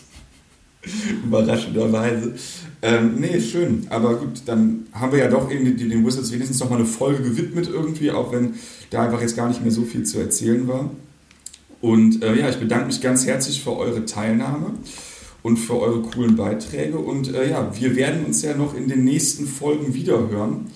Überraschenderweise. 1.24 2.34
Ähm, 2.82 3.14
nee, 3.18 3.40
schön. 3.40 3.86
Aber 3.88 4.16
gut, 4.16 4.42
dann 4.44 4.86
haben 4.92 5.12
wir 5.12 5.20
ja 5.20 5.28
doch 5.28 5.50
irgendwie 5.50 5.88
den 5.88 6.04
Wizards 6.04 6.32
wenigstens 6.32 6.60
noch 6.60 6.68
mal 6.68 6.76
eine 6.76 6.84
Folge 6.84 7.22
gewidmet 7.22 7.70
irgendwie, 7.72 8.10
auch 8.10 8.30
wenn 8.30 8.54
da 8.90 9.04
einfach 9.04 9.22
jetzt 9.22 9.36
gar 9.36 9.48
nicht 9.48 9.62
mehr 9.62 9.70
so 9.70 9.84
viel 9.84 10.02
zu 10.02 10.18
erzählen 10.18 10.68
war. 10.68 10.90
Und 11.84 12.22
äh, 12.22 12.34
ja, 12.34 12.48
ich 12.48 12.56
bedanke 12.56 12.86
mich 12.86 13.02
ganz 13.02 13.26
herzlich 13.26 13.62
für 13.62 13.76
eure 13.76 14.06
Teilnahme 14.06 14.72
und 15.42 15.58
für 15.58 15.78
eure 15.78 16.00
coolen 16.00 16.34
Beiträge. 16.34 16.96
Und 16.96 17.34
äh, 17.34 17.50
ja, 17.50 17.70
wir 17.78 17.94
werden 17.94 18.24
uns 18.24 18.40
ja 18.40 18.56
noch 18.56 18.74
in 18.74 18.88
den 18.88 19.04
nächsten 19.04 19.46
Folgen 19.46 19.92
wiederhören. 19.92 20.68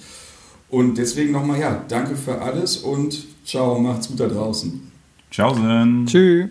Und 0.68 0.98
deswegen 0.98 1.32
nochmal, 1.32 1.60
ja, 1.60 1.82
danke 1.88 2.14
für 2.14 2.42
alles 2.42 2.76
und 2.76 3.24
ciao, 3.46 3.78
macht's 3.78 4.08
gut 4.08 4.20
da 4.20 4.26
draußen. 4.26 4.92
Ciao, 5.30 5.56
Tschüss. 6.04 6.50